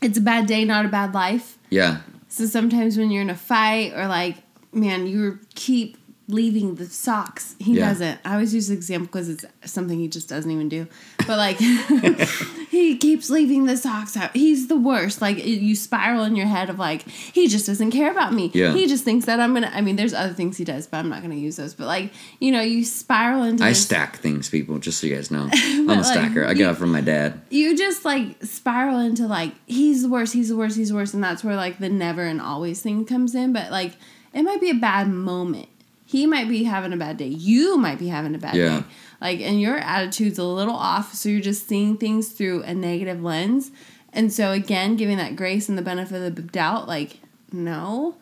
It's 0.00 0.18
a 0.18 0.22
bad 0.22 0.46
day, 0.46 0.64
not 0.64 0.84
a 0.84 0.88
bad 0.88 1.14
life. 1.14 1.58
Yeah. 1.70 2.00
So 2.28 2.46
sometimes 2.46 2.96
when 2.96 3.10
you're 3.10 3.22
in 3.22 3.30
a 3.30 3.36
fight 3.36 3.92
or 3.94 4.08
like, 4.08 4.36
man, 4.72 5.06
you 5.06 5.38
keep 5.54 5.96
leaving 6.28 6.76
the 6.76 6.86
socks. 6.86 7.56
He 7.58 7.74
Yeah. 7.74 7.88
doesn't. 7.88 8.20
I 8.24 8.34
always 8.34 8.54
use 8.54 8.68
the 8.68 8.74
example 8.74 9.06
because 9.06 9.28
it's 9.28 9.44
something 9.64 9.98
he 9.98 10.08
just 10.08 10.28
doesn't 10.28 10.50
even 10.50 10.68
do. 10.68 10.86
But 11.26 11.36
like, 11.38 11.56
he 12.70 12.96
keeps 12.96 13.28
leaving 13.30 13.66
the 13.66 13.76
socks 13.76 14.16
out. 14.16 14.34
He's 14.34 14.68
the 14.68 14.76
worst. 14.76 15.20
Like 15.20 15.44
you 15.44 15.74
spiral 15.74 16.24
in 16.24 16.36
your 16.36 16.46
head 16.46 16.70
of 16.70 16.78
like, 16.78 17.08
he 17.08 17.48
just 17.48 17.66
doesn't 17.66 17.90
care 17.90 18.10
about 18.10 18.32
me. 18.32 18.50
Yeah. 18.54 18.72
He 18.72 18.86
just 18.86 19.04
thinks 19.04 19.26
that 19.26 19.40
I'm 19.40 19.52
gonna. 19.54 19.70
I 19.74 19.80
mean, 19.80 19.96
there's 19.96 20.14
other 20.14 20.32
things 20.32 20.56
he 20.56 20.64
does, 20.64 20.86
but 20.86 20.98
I'm 20.98 21.08
not 21.08 21.22
gonna 21.22 21.34
use 21.34 21.56
those. 21.56 21.74
But 21.74 21.86
like, 21.86 22.12
you 22.40 22.52
know, 22.52 22.60
you 22.62 22.84
spiral 22.84 23.42
into. 23.42 23.64
I 23.64 23.70
this, 23.70 23.82
stack 23.84 24.18
things, 24.18 24.48
people, 24.48 24.78
just 24.78 25.00
so 25.00 25.06
you 25.06 25.14
guys 25.14 25.30
know. 25.30 25.48
I'm 25.52 25.88
a 25.88 25.94
like, 25.94 26.04
stacker. 26.04 26.44
I 26.46 26.54
got 26.54 26.72
it 26.72 26.78
from 26.78 26.92
my 26.92 27.00
dad. 27.00 27.40
you 27.50 27.76
just 27.76 28.04
like 28.04 28.42
spiral 28.44 28.98
into 28.98 29.26
like 29.26 29.52
he's 29.66 30.02
the 30.02 30.08
worst, 30.08 30.32
he's 30.34 30.48
the 30.48 30.56
worst, 30.56 30.76
he's 30.76 30.90
the 30.90 30.94
worst, 30.94 31.14
and 31.14 31.22
that's 31.22 31.42
where 31.44 31.56
like 31.56 31.78
the 31.78 31.88
never 31.88 32.22
and 32.22 32.40
always 32.40 32.80
thing 32.80 33.04
comes 33.04 33.34
in. 33.34 33.52
But 33.52 33.70
like 33.70 33.92
it 34.32 34.42
might 34.42 34.60
be 34.60 34.70
a 34.70 34.74
bad 34.74 35.08
moment. 35.08 35.68
He 36.12 36.26
might 36.26 36.46
be 36.46 36.64
having 36.64 36.92
a 36.92 36.96
bad 36.98 37.16
day. 37.16 37.28
You 37.28 37.78
might 37.78 37.98
be 37.98 38.08
having 38.08 38.34
a 38.34 38.38
bad 38.38 38.54
Yeah. 38.54 38.80
day. 38.80 38.84
Like 39.18 39.40
and 39.40 39.58
your 39.58 39.78
attitude's 39.78 40.38
a 40.38 40.44
little 40.44 40.74
off, 40.74 41.14
so 41.14 41.30
you're 41.30 41.40
just 41.40 41.66
seeing 41.66 41.96
things 41.96 42.28
through 42.28 42.62
a 42.64 42.74
negative 42.74 43.22
lens. 43.22 43.70
And 44.12 44.30
so 44.30 44.52
again, 44.52 44.96
giving 44.96 45.16
that 45.16 45.36
grace 45.36 45.70
and 45.70 45.78
the 45.78 45.82
benefit 45.82 46.22
of 46.22 46.34
the 46.34 46.42
doubt, 46.42 46.86
like, 46.86 47.20
no. 47.50 48.16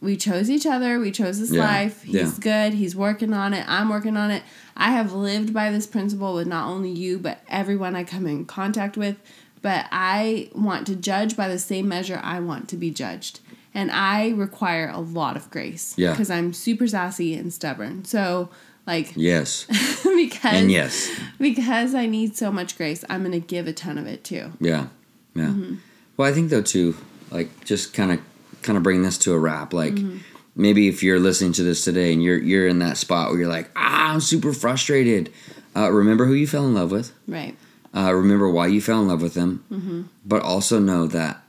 We 0.00 0.16
chose 0.16 0.50
each 0.50 0.66
other. 0.66 0.98
We 1.00 1.10
chose 1.10 1.40
this 1.40 1.50
Yeah. 1.50 1.64
life. 1.64 2.02
He's 2.02 2.14
Yeah. 2.14 2.30
good. 2.70 2.74
He's 2.74 2.94
working 2.94 3.32
on 3.32 3.54
it. 3.54 3.64
I'm 3.68 3.88
working 3.88 4.16
on 4.16 4.30
it. 4.30 4.42
I 4.76 4.92
have 4.92 5.12
lived 5.12 5.52
by 5.52 5.70
this 5.72 5.86
principle 5.86 6.34
with 6.34 6.46
not 6.46 6.68
only 6.68 6.90
you, 6.90 7.18
but 7.18 7.40
everyone 7.48 7.94
I 7.96 8.04
come 8.04 8.26
in 8.26 8.44
contact 8.44 8.96
with. 8.96 9.16
But 9.62 9.86
I 9.92 10.48
want 10.54 10.86
to 10.88 10.96
judge 10.96 11.36
by 11.36 11.46
the 11.48 11.58
same 11.58 11.86
measure 11.88 12.20
I 12.22 12.38
want 12.40 12.68
to 12.70 12.76
be 12.76 12.90
judged. 12.90 13.38
And 13.74 13.90
I 13.90 14.30
require 14.30 14.88
a 14.92 15.00
lot 15.00 15.36
of 15.36 15.50
grace. 15.50 15.94
Yeah. 15.96 16.10
Because 16.10 16.30
I'm 16.30 16.52
super 16.52 16.86
sassy 16.86 17.34
and 17.34 17.52
stubborn. 17.52 18.04
So, 18.04 18.50
like, 18.86 19.12
Yes. 19.16 19.64
because, 20.04 20.44
And 20.52 20.70
yes. 20.70 21.08
because 21.38 21.94
I 21.94 22.06
need 22.06 22.36
so 22.36 22.52
much 22.52 22.76
grace, 22.76 23.04
I'm 23.08 23.20
going 23.22 23.32
to 23.32 23.40
give 23.46 23.66
a 23.66 23.72
ton 23.72 23.96
of 23.98 24.06
it 24.06 24.24
too. 24.24 24.52
Yeah. 24.60 24.88
Yeah. 25.34 25.46
Mm-hmm. 25.46 25.74
Well, 26.16 26.28
I 26.28 26.34
think 26.34 26.50
though 26.50 26.60
too, 26.62 26.96
like 27.30 27.64
just 27.64 27.94
kind 27.94 28.12
of 28.12 28.20
kind 28.60 28.76
of 28.76 28.82
bring 28.82 29.02
this 29.02 29.16
to 29.18 29.32
a 29.32 29.38
wrap. 29.38 29.72
Like 29.72 29.94
Mm-hmm. 29.94 30.18
maybe 30.54 30.88
if 30.88 31.02
you're 31.02 31.18
listening 31.18 31.52
to 31.54 31.62
this 31.62 31.82
today 31.84 32.12
and 32.12 32.22
you're 32.22 32.38
you're 32.38 32.68
in 32.68 32.78
that 32.80 32.98
spot 32.98 33.30
where 33.30 33.40
you're 33.40 33.48
like, 33.48 33.70
ah, 33.74 34.12
I'm 34.12 34.20
super 34.20 34.52
frustrated. 34.52 35.32
Uh, 35.74 35.90
remember 35.90 36.26
who 36.26 36.34
you 36.34 36.46
fell 36.46 36.66
in 36.66 36.74
love 36.74 36.90
with. 36.92 37.12
Right. 37.26 37.56
Uh, 37.96 38.12
remember 38.12 38.50
why 38.50 38.66
you 38.66 38.82
fell 38.82 39.00
in 39.00 39.08
love 39.08 39.22
with 39.22 39.32
them. 39.32 39.64
Mm-hmm. 39.72 40.02
But 40.26 40.42
also 40.42 40.78
know 40.78 41.06
that 41.06 41.42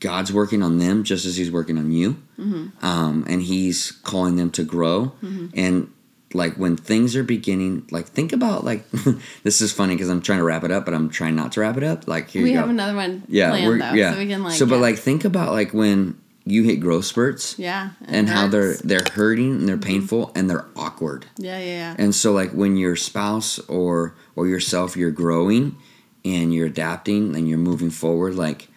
God's 0.00 0.32
working 0.32 0.62
on 0.62 0.78
them 0.78 1.04
just 1.04 1.26
as 1.26 1.36
He's 1.36 1.50
working 1.50 1.76
on 1.78 1.92
you, 1.92 2.16
Mm-hmm. 2.38 2.84
um, 2.84 3.24
and 3.28 3.42
He's 3.42 3.90
calling 3.92 4.36
them 4.36 4.50
to 4.52 4.64
grow. 4.64 5.12
And 5.54 5.90
like 6.32 6.54
when 6.56 6.76
things 6.76 7.14
are 7.14 7.22
beginning, 7.22 7.86
like 7.92 8.06
think 8.06 8.32
about 8.32 8.64
like 8.64 8.88
this 9.44 9.60
is 9.60 9.72
funny 9.72 9.94
because 9.94 10.08
I'm 10.08 10.20
trying 10.22 10.38
to 10.38 10.44
wrap 10.44 10.64
it 10.64 10.70
up, 10.72 10.84
but 10.84 10.94
I'm 10.94 11.10
trying 11.10 11.36
not 11.36 11.52
to 11.52 11.60
wrap 11.60 11.76
it 11.76 11.84
up. 11.84 12.08
Like 12.08 12.28
here 12.30 12.42
we 12.42 12.52
have 12.54 12.68
another 12.68 12.94
one 12.96 13.22
yeah, 13.28 13.50
planned 13.50 13.80
though, 13.80 13.92
yeah. 13.92 14.12
so 14.12 14.18
we 14.18 14.26
can 14.26 14.42
like 14.42 14.54
so, 14.58 14.66
but 14.66 14.76
yeah. 14.76 14.80
like 14.80 14.96
think 14.98 15.24
about 15.24 15.52
like 15.52 15.72
when 15.72 16.18
you 16.46 16.62
hit 16.62 16.76
growth 16.76 17.04
spurts 17.06 17.58
yeah, 17.58 17.90
and 18.06 18.28
how 18.28 18.46
they're. 18.48 18.74
Mm-hmm. 18.74 18.88
they're 18.88 19.06
hurting 19.12 19.52
and 19.52 19.68
they're 19.68 19.78
painful 19.78 20.30
and 20.34 20.50
they're 20.50 20.66
awkward. 20.76 21.24
yeah 21.38 21.58
yeah 21.58 21.64
yeah 21.64 21.94
And 21.98 22.14
so 22.14 22.32
like 22.32 22.50
when 22.52 22.76
your 22.76 22.96
spouse 22.96 23.58
or 23.60 24.14
or 24.34 24.46
yourself 24.48 24.96
you're 24.96 25.10
growing 25.12 25.76
and 26.24 26.52
you're 26.52 26.66
adapting 26.66 27.36
and 27.36 27.48
you're 27.48 27.58
moving 27.58 27.90
forward 27.90 28.34
like 28.34 28.68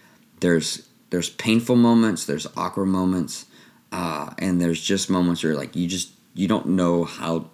there's 0.41 0.87
there's 1.09 1.29
painful 1.29 1.75
moments, 1.75 2.25
there's 2.25 2.47
awkward 2.57 2.87
moments, 2.87 3.45
uh, 3.91 4.31
and 4.39 4.59
there's 4.61 4.81
just 4.81 5.09
moments 5.09 5.43
where 5.43 5.55
like 5.55 5.75
you 5.75 5.87
just 5.87 6.11
you 6.33 6.47
don't 6.47 6.67
know 6.67 7.03
how 7.03 7.49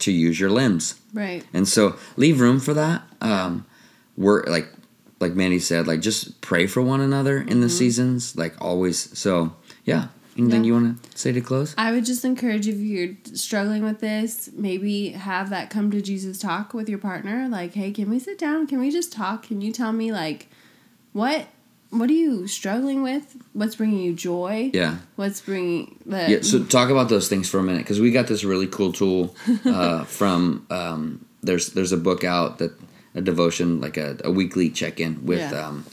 to 0.00 0.10
use 0.12 0.40
your 0.40 0.50
limbs. 0.50 1.00
right 1.14 1.44
And 1.54 1.68
so 1.68 1.96
leave 2.16 2.40
room 2.40 2.58
for 2.60 2.74
that. 2.74 3.02
Um 3.20 3.66
work 4.16 4.48
like 4.48 4.68
like 5.20 5.34
Mandy 5.34 5.60
said, 5.60 5.86
like 5.86 6.00
just 6.00 6.40
pray 6.40 6.66
for 6.66 6.82
one 6.82 7.00
another 7.00 7.40
in 7.40 7.60
the 7.60 7.68
seasons, 7.68 8.34
like 8.36 8.54
always. 8.60 9.16
So 9.18 9.54
yeah. 9.84 10.08
Anything 10.36 10.64
Yeah. 10.64 10.68
you 10.68 10.72
want 10.72 11.02
to 11.12 11.18
say 11.18 11.30
to 11.32 11.40
close? 11.42 11.74
I 11.76 11.92
would 11.92 12.06
just 12.06 12.24
encourage 12.24 12.66
if 12.66 12.78
you're 12.78 13.14
struggling 13.34 13.84
with 13.84 14.00
this, 14.00 14.48
maybe 14.56 15.10
have 15.10 15.50
that 15.50 15.68
come 15.68 15.90
to 15.90 16.00
Jesus 16.00 16.38
talk 16.38 16.72
with 16.72 16.88
your 16.88 16.98
partner. 16.98 17.48
Like, 17.50 17.74
hey, 17.74 17.92
can 17.92 18.08
we 18.08 18.18
sit 18.18 18.38
down? 18.38 18.66
Can 18.66 18.80
we 18.80 18.90
just 18.90 19.12
talk? 19.12 19.42
Can 19.44 19.60
you 19.60 19.72
tell 19.72 19.92
me 19.92 20.10
like 20.10 20.48
what 21.12 21.48
what 21.92 22.08
are 22.10 22.14
you 22.14 22.46
struggling 22.48 23.02
with? 23.02 23.36
What's 23.52 23.76
bringing 23.76 24.00
you 24.00 24.14
joy? 24.14 24.70
Yeah. 24.72 24.96
What's 25.16 25.40
bringing 25.42 25.98
the 26.06 26.30
Yeah, 26.30 26.40
so 26.42 26.64
talk 26.64 26.88
about 26.90 27.08
those 27.08 27.28
things 27.28 27.48
for 27.50 27.58
a 27.58 27.62
minute 27.62 27.82
because 27.84 28.00
we 28.00 28.10
got 28.10 28.26
this 28.26 28.44
really 28.44 28.66
cool 28.66 28.92
tool 28.92 29.36
uh, 29.64 30.04
from 30.18 30.66
um, 30.70 31.24
there's 31.42 31.68
there's 31.74 31.92
a 31.92 31.96
book 31.98 32.24
out 32.24 32.58
that 32.58 32.72
a 33.14 33.20
devotion 33.20 33.80
like 33.80 33.98
a, 33.98 34.16
a 34.24 34.30
weekly 34.30 34.70
check 34.70 34.98
in 35.00 35.26
with 35.26 35.40
Yeah. 35.40 35.66
um, 35.68 35.84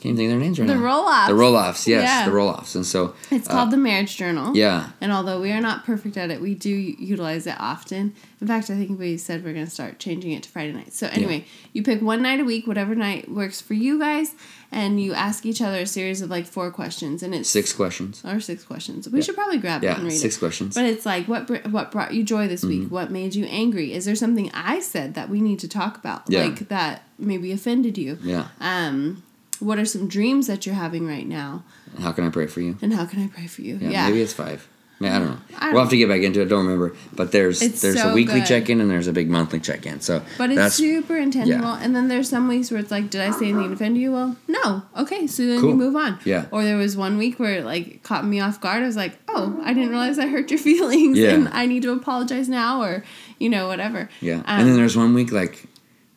can't 0.00 0.16
think 0.16 0.26
of 0.26 0.30
their 0.30 0.38
names 0.38 0.58
right 0.58 0.66
The 0.68 0.74
now. 0.74 1.26
The 1.28 1.34
Roloffs, 1.34 1.86
yes, 1.86 2.02
Yeah. 2.02 2.24
the 2.26 2.30
Roloffs, 2.30 2.74
and 2.74 2.86
so 2.86 3.14
It's 3.30 3.48
called 3.48 3.70
the 3.70 3.76
Marriage 3.76 4.16
Journal. 4.16 4.56
yeah, 4.56 4.90
And 5.00 5.10
although 5.12 5.40
we 5.40 5.50
are 5.52 5.60
not 5.60 5.84
perfect 5.84 6.16
at 6.16 6.30
it, 6.30 6.40
we 6.40 6.54
do 6.54 6.70
utilize 6.70 7.46
it 7.46 7.56
often. 7.58 8.14
In 8.40 8.46
fact, 8.46 8.70
I 8.70 8.76
think 8.76 8.98
we 8.98 9.16
said 9.16 9.44
we're 9.44 9.52
going 9.52 9.64
to 9.64 9.70
start 9.70 9.98
changing 9.98 10.30
it 10.32 10.44
to 10.44 10.48
Friday 10.48 10.72
nights. 10.72 10.96
So, 10.96 11.08
anyway, 11.08 11.44
you 11.72 11.82
pick 11.82 12.00
one 12.00 12.22
night 12.22 12.38
a 12.38 12.44
week, 12.44 12.68
whatever 12.68 12.94
night 12.94 13.28
works 13.28 13.60
for 13.60 13.74
you 13.74 13.98
guys, 13.98 14.34
and 14.70 15.02
you 15.02 15.12
ask 15.14 15.44
each 15.44 15.60
other 15.60 15.78
a 15.78 15.86
series 15.86 16.22
of 16.22 16.30
like 16.30 16.46
four 16.46 16.70
questions. 16.70 17.22
And 17.24 17.34
it's 17.34 17.48
six 17.50 17.72
questions. 17.72 18.22
or 18.24 18.38
six 18.38 18.62
questions. 18.64 19.08
We 19.08 19.22
should 19.22 19.34
probably 19.34 19.58
grab 19.58 19.82
it 19.82 19.86
Yeah, 19.86 19.96
and 19.96 20.04
read 20.04 20.12
six 20.12 20.36
it. 20.36 20.38
questions. 20.38 20.74
But 20.76 20.84
it's 20.84 21.04
like 21.04 21.26
what 21.26 21.48
br- 21.48 21.68
what 21.68 21.90
brought 21.90 22.14
you 22.14 22.22
joy 22.22 22.46
this 22.46 22.60
Mm-hmm. 22.60 22.82
week? 22.82 22.90
What 22.90 23.10
made 23.10 23.34
you 23.34 23.44
angry? 23.46 23.92
Is 23.92 24.04
there 24.04 24.14
something 24.14 24.50
I 24.54 24.78
said 24.80 25.14
that 25.14 25.28
we 25.28 25.40
need 25.40 25.58
to 25.60 25.68
talk 25.68 25.96
about? 25.98 26.22
Yeah. 26.28 26.44
Like 26.44 26.68
that 26.68 27.02
maybe 27.18 27.50
offended 27.50 27.98
you? 27.98 28.18
Yeah, 28.22 28.46
Um, 28.60 29.24
what 29.60 29.78
are 29.78 29.84
some 29.84 30.08
dreams 30.08 30.46
that 30.46 30.66
you're 30.66 30.74
having 30.74 31.06
right 31.06 31.26
now? 31.26 31.62
how 32.00 32.12
can 32.12 32.24
I 32.26 32.30
pray 32.30 32.46
for 32.46 32.60
you? 32.60 32.76
And 32.82 32.92
how 32.92 33.06
can 33.06 33.22
I 33.22 33.28
pray 33.28 33.46
for 33.46 33.62
you? 33.62 33.78
Yeah, 33.80 33.88
Yeah. 33.90 34.06
maybe 34.08 34.20
it's 34.22 34.32
five. 34.34 34.68
Man, 35.00 35.12
I 35.14 35.18
don't 35.20 35.28
know. 35.30 35.38
I 35.56 35.60
don't 35.66 35.72
we'll 35.74 35.82
have 35.84 35.90
to 35.90 35.96
get 35.96 36.08
back 36.08 36.22
into 36.22 36.40
it. 36.40 36.46
I 36.46 36.48
don't 36.48 36.64
remember. 36.66 36.96
But 37.14 37.30
there's 37.30 37.62
It's 37.62 37.80
there's 37.82 38.00
so 38.02 38.10
a 38.10 38.14
weekly 38.14 38.42
check 38.42 38.68
in 38.68 38.80
and 38.80 38.90
there's 38.90 39.06
a 39.06 39.12
big 39.12 39.30
monthly 39.30 39.60
check 39.60 39.86
in. 39.86 40.00
So 40.00 40.22
But 40.36 40.50
it's 40.50 40.74
super 40.74 41.16
intentional. 41.16 41.70
yeah. 41.76 41.80
And 41.80 41.94
then 41.94 42.08
there's 42.08 42.28
some 42.28 42.48
weeks 42.48 42.70
where 42.72 42.80
it's 42.80 42.90
like, 42.90 43.08
did 43.08 43.20
I 43.20 43.30
say 43.30 43.48
anything 43.50 43.68
to 43.68 43.74
offend 43.74 43.96
you? 43.96 44.10
Well, 44.10 44.36
no. 44.48 44.82
Okay, 44.96 45.28
so 45.28 45.46
then 45.46 45.60
Cool. 45.60 45.70
you 45.70 45.76
move 45.76 45.94
on. 45.94 46.18
Yeah. 46.24 46.46
Or 46.50 46.64
there 46.64 46.76
was 46.76 46.96
one 46.96 47.16
week 47.16 47.38
where 47.38 47.58
it 47.60 47.64
like 47.64 48.02
caught 48.02 48.26
me 48.26 48.40
off 48.40 48.60
guard. 48.60 48.82
I 48.82 48.86
was 48.86 48.96
like, 48.96 49.16
oh, 49.28 49.60
I 49.64 49.72
didn't 49.72 49.90
realize 49.90 50.18
I 50.18 50.26
hurt 50.26 50.50
your 50.50 50.58
feelings 50.68 51.16
Yeah. 51.16 51.30
and 51.30 51.48
I 51.50 51.66
need 51.66 51.82
to 51.82 51.92
apologize 51.92 52.48
now 52.48 52.82
or, 52.82 53.04
you 53.38 53.48
know, 53.48 53.68
whatever. 53.68 54.08
yeah. 54.20 54.38
Um, 54.38 54.42
and 54.46 54.68
then 54.68 54.76
there's 54.76 54.96
one 54.96 55.14
week 55.14 55.30
like 55.30 55.64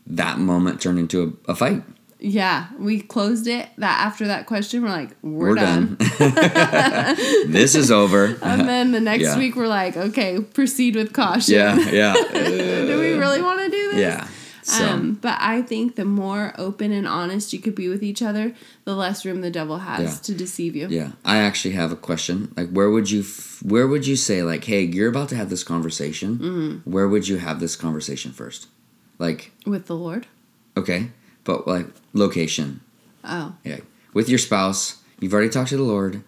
that 0.07 0.39
moment 0.39 0.81
turned 0.81 0.97
into 0.97 1.37
a, 1.47 1.51
a 1.51 1.55
fight. 1.55 1.83
Yeah, 2.23 2.67
we 2.77 3.01
closed 3.01 3.47
it. 3.47 3.67
That 3.77 4.05
after 4.05 4.27
that 4.27 4.45
question, 4.45 4.83
we're 4.83 4.89
like, 4.89 5.09
we're, 5.23 5.49
We're 5.49 5.55
done. 5.55 5.95
done. 5.95 7.15
this 7.51 7.73
is 7.75 7.89
over. 7.91 8.37
and 8.43 8.67
then 8.69 8.91
the 8.91 8.99
next 9.01 9.23
Yeah. 9.23 9.37
week, 9.39 9.55
we're 9.55 9.67
like, 9.67 9.97
okay, 9.97 10.39
proceed 10.39 10.95
with 10.95 11.13
caution. 11.13 11.55
yeah, 11.55 11.77
yeah, 11.91 12.13
Do 12.13 12.99
we 12.99 13.13
really 13.13 13.41
want 13.41 13.59
to 13.61 13.69
do 13.69 13.91
this? 13.93 13.99
yeah. 14.01 14.27
So 14.63 14.85
Um, 14.85 15.13
but 15.19 15.37
I 15.41 15.63
think 15.63 15.95
the 15.95 16.05
more 16.05 16.53
open 16.59 16.91
and 16.91 17.07
honest 17.07 17.51
you 17.53 17.57
could 17.59 17.73
be 17.73 17.89
with 17.89 18.03
each 18.03 18.21
other, 18.21 18.53
the 18.85 18.95
less 18.95 19.25
room 19.25 19.41
the 19.41 19.49
devil 19.49 19.79
has 19.79 20.01
Yeah. 20.03 20.15
to 20.21 20.33
deceive 20.35 20.75
you. 20.75 20.87
yeah, 20.89 21.13
I 21.25 21.37
actually 21.37 21.73
have 21.73 21.91
a 21.91 21.95
question. 21.95 22.53
Like, 22.55 22.69
where 22.69 22.91
would 22.91 23.09
you, 23.09 23.21
f- 23.21 23.63
where 23.63 23.87
would 23.87 24.05
you 24.05 24.15
say, 24.15 24.43
like, 24.43 24.63
hey, 24.65 24.83
you're 24.83 25.09
about 25.09 25.29
to 25.29 25.35
have 25.35 25.49
this 25.49 25.63
conversation. 25.63 26.37
Mm-hmm. 26.37 26.91
Where 26.91 27.07
would 27.07 27.27
you 27.27 27.37
have 27.37 27.59
this 27.59 27.75
conversation 27.75 28.31
first? 28.31 28.67
Like, 29.17 29.51
With 29.65 29.87
the 29.87 29.95
Lord. 29.95 30.27
okay, 30.77 31.09
but 31.43 31.67
like 31.67 31.87
location. 32.13 32.81
Oh. 33.23 33.55
Yeah, 33.63 33.79
with 34.13 34.29
your 34.29 34.39
spouse, 34.39 34.97
you've 35.19 35.33
already 35.33 35.49
talked 35.49 35.69
to 35.69 35.77
the 35.77 35.83
Lord. 35.83 36.23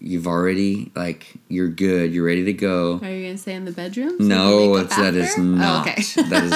You've 0.00 0.26
already 0.26 0.92
like 0.94 1.26
you're 1.48 1.68
good. 1.68 2.12
You're 2.12 2.26
ready 2.26 2.44
to 2.44 2.52
go. 2.52 2.98
Are 3.02 3.08
you 3.10 3.26
gonna 3.26 3.38
stay 3.38 3.54
in 3.54 3.64
the 3.64 3.72
bedroom? 3.72 4.18
so 4.18 4.24
No, 4.24 4.76
it's, 4.76 4.94
that 4.96 5.14
is 5.14 5.38
not. 5.38 5.86
Oh, 5.86 5.90
okay. 5.90 6.02
that 6.28 6.44
is 6.44 6.50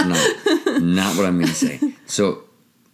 not 0.67 0.83
not 0.83 1.17
what 1.17 1.25
I'm 1.25 1.37
going 1.37 1.49
to 1.49 1.55
say. 1.55 1.81
So, 2.07 2.43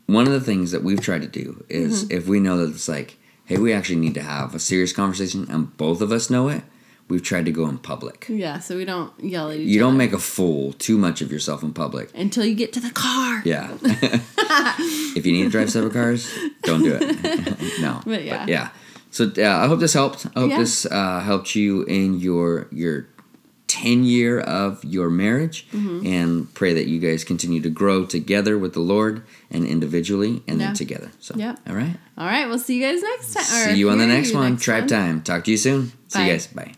one 0.07 0.27
of 0.29 0.33
the 0.33 0.41
things 0.41 0.71
that 0.71 0.85
we've 0.85 1.01
tried 1.01 1.23
to 1.23 1.29
do 1.29 1.65
is 1.69 2.05
Mm-hmm. 2.05 2.17
if 2.17 2.29
we 2.29 2.39
know 2.39 2.59
that 2.59 2.73
it's 2.75 2.89
like, 2.89 3.17
hey, 3.47 3.59
we 3.59 3.73
actually 3.73 3.97
need 3.97 4.15
to 4.15 4.23
have 4.23 4.55
a 4.55 4.61
serious 4.61 4.93
conversation, 4.93 5.47
and 5.51 5.77
both 5.77 6.01
of 6.01 6.13
us 6.13 6.31
know 6.31 6.49
it, 6.49 6.63
we've 7.09 7.23
tried 7.23 7.45
to 7.45 7.53
go 7.53 7.67
in 7.69 7.79
public. 7.79 8.27
yeah, 8.29 8.59
so 8.59 8.77
we 8.77 8.85
don't 8.85 9.13
yell 9.23 9.51
at 9.51 9.57
each 9.59 9.69
You 9.69 9.81
other. 9.81 9.91
don't 9.91 9.97
make 9.99 10.13
a 10.13 10.19
fool 10.19 10.73
too 10.75 10.97
much 10.99 11.21
of 11.21 11.31
yourself 11.31 11.63
in 11.63 11.73
public. 11.73 12.11
until 12.15 12.45
you 12.45 12.55
get 12.55 12.73
to 12.75 12.81
the 12.81 12.91
car. 12.91 13.43
Yeah. 13.45 13.77
if 15.17 15.27
you 15.27 15.33
need 15.33 15.45
to 15.45 15.51
drive 15.51 15.71
several 15.71 15.93
cars, 15.93 16.33
don't 16.63 16.83
do 16.83 16.99
it. 17.01 17.81
no. 17.81 18.01
But 18.07 18.25
yeah. 18.25 18.47
yeah. 18.49 18.69
So 19.11 19.31
uh, 19.39 19.43
I 19.43 19.67
hope 19.69 19.81
this 19.81 19.93
helped. 19.95 20.27
I 20.35 20.41
hope 20.41 20.51
Yeah. 20.51 20.59
this 20.59 20.87
uh, 20.87 21.21
helped 21.21 21.55
you 21.55 21.83
in 21.85 22.19
your 22.21 22.67
your 22.73 23.07
ten 23.69 24.05
year 24.05 24.41
of 24.41 24.83
your 24.85 25.09
marriage, 25.11 25.67
Mm-hmm. 25.73 26.07
and 26.07 26.53
pray 26.55 26.73
that 26.75 26.87
you 26.87 26.99
guys 27.01 27.23
continue 27.25 27.61
to 27.63 27.71
grow 27.71 28.07
together 28.07 28.57
with 28.59 28.73
the 28.75 28.81
Lord 28.81 29.23
and 29.51 29.65
individually, 29.67 30.43
and 30.49 30.59
Yeah. 30.59 30.67
then 30.67 30.75
together. 30.75 31.11
So 31.21 31.35
yeah. 31.37 31.55
all 31.69 31.77
right. 31.77 31.97
All 32.19 32.27
right, 32.27 32.47
we'll 32.49 32.59
see 32.59 32.77
you 32.81 32.87
guys 32.89 33.03
next 33.03 33.35
time. 33.35 33.45
See 33.73 33.79
you 33.79 33.91
on 33.91 33.99
the 33.99 34.07
next 34.07 34.33
one. 34.35 34.57
Tribe 34.57 34.83
one. 34.85 34.89
time. 34.89 35.23
Talk 35.23 35.45
to 35.45 35.51
you 35.51 35.59
soon. 35.59 35.93
See 36.09 36.25
you 36.25 36.33
guys. 36.33 36.47
Bye. 36.49 36.75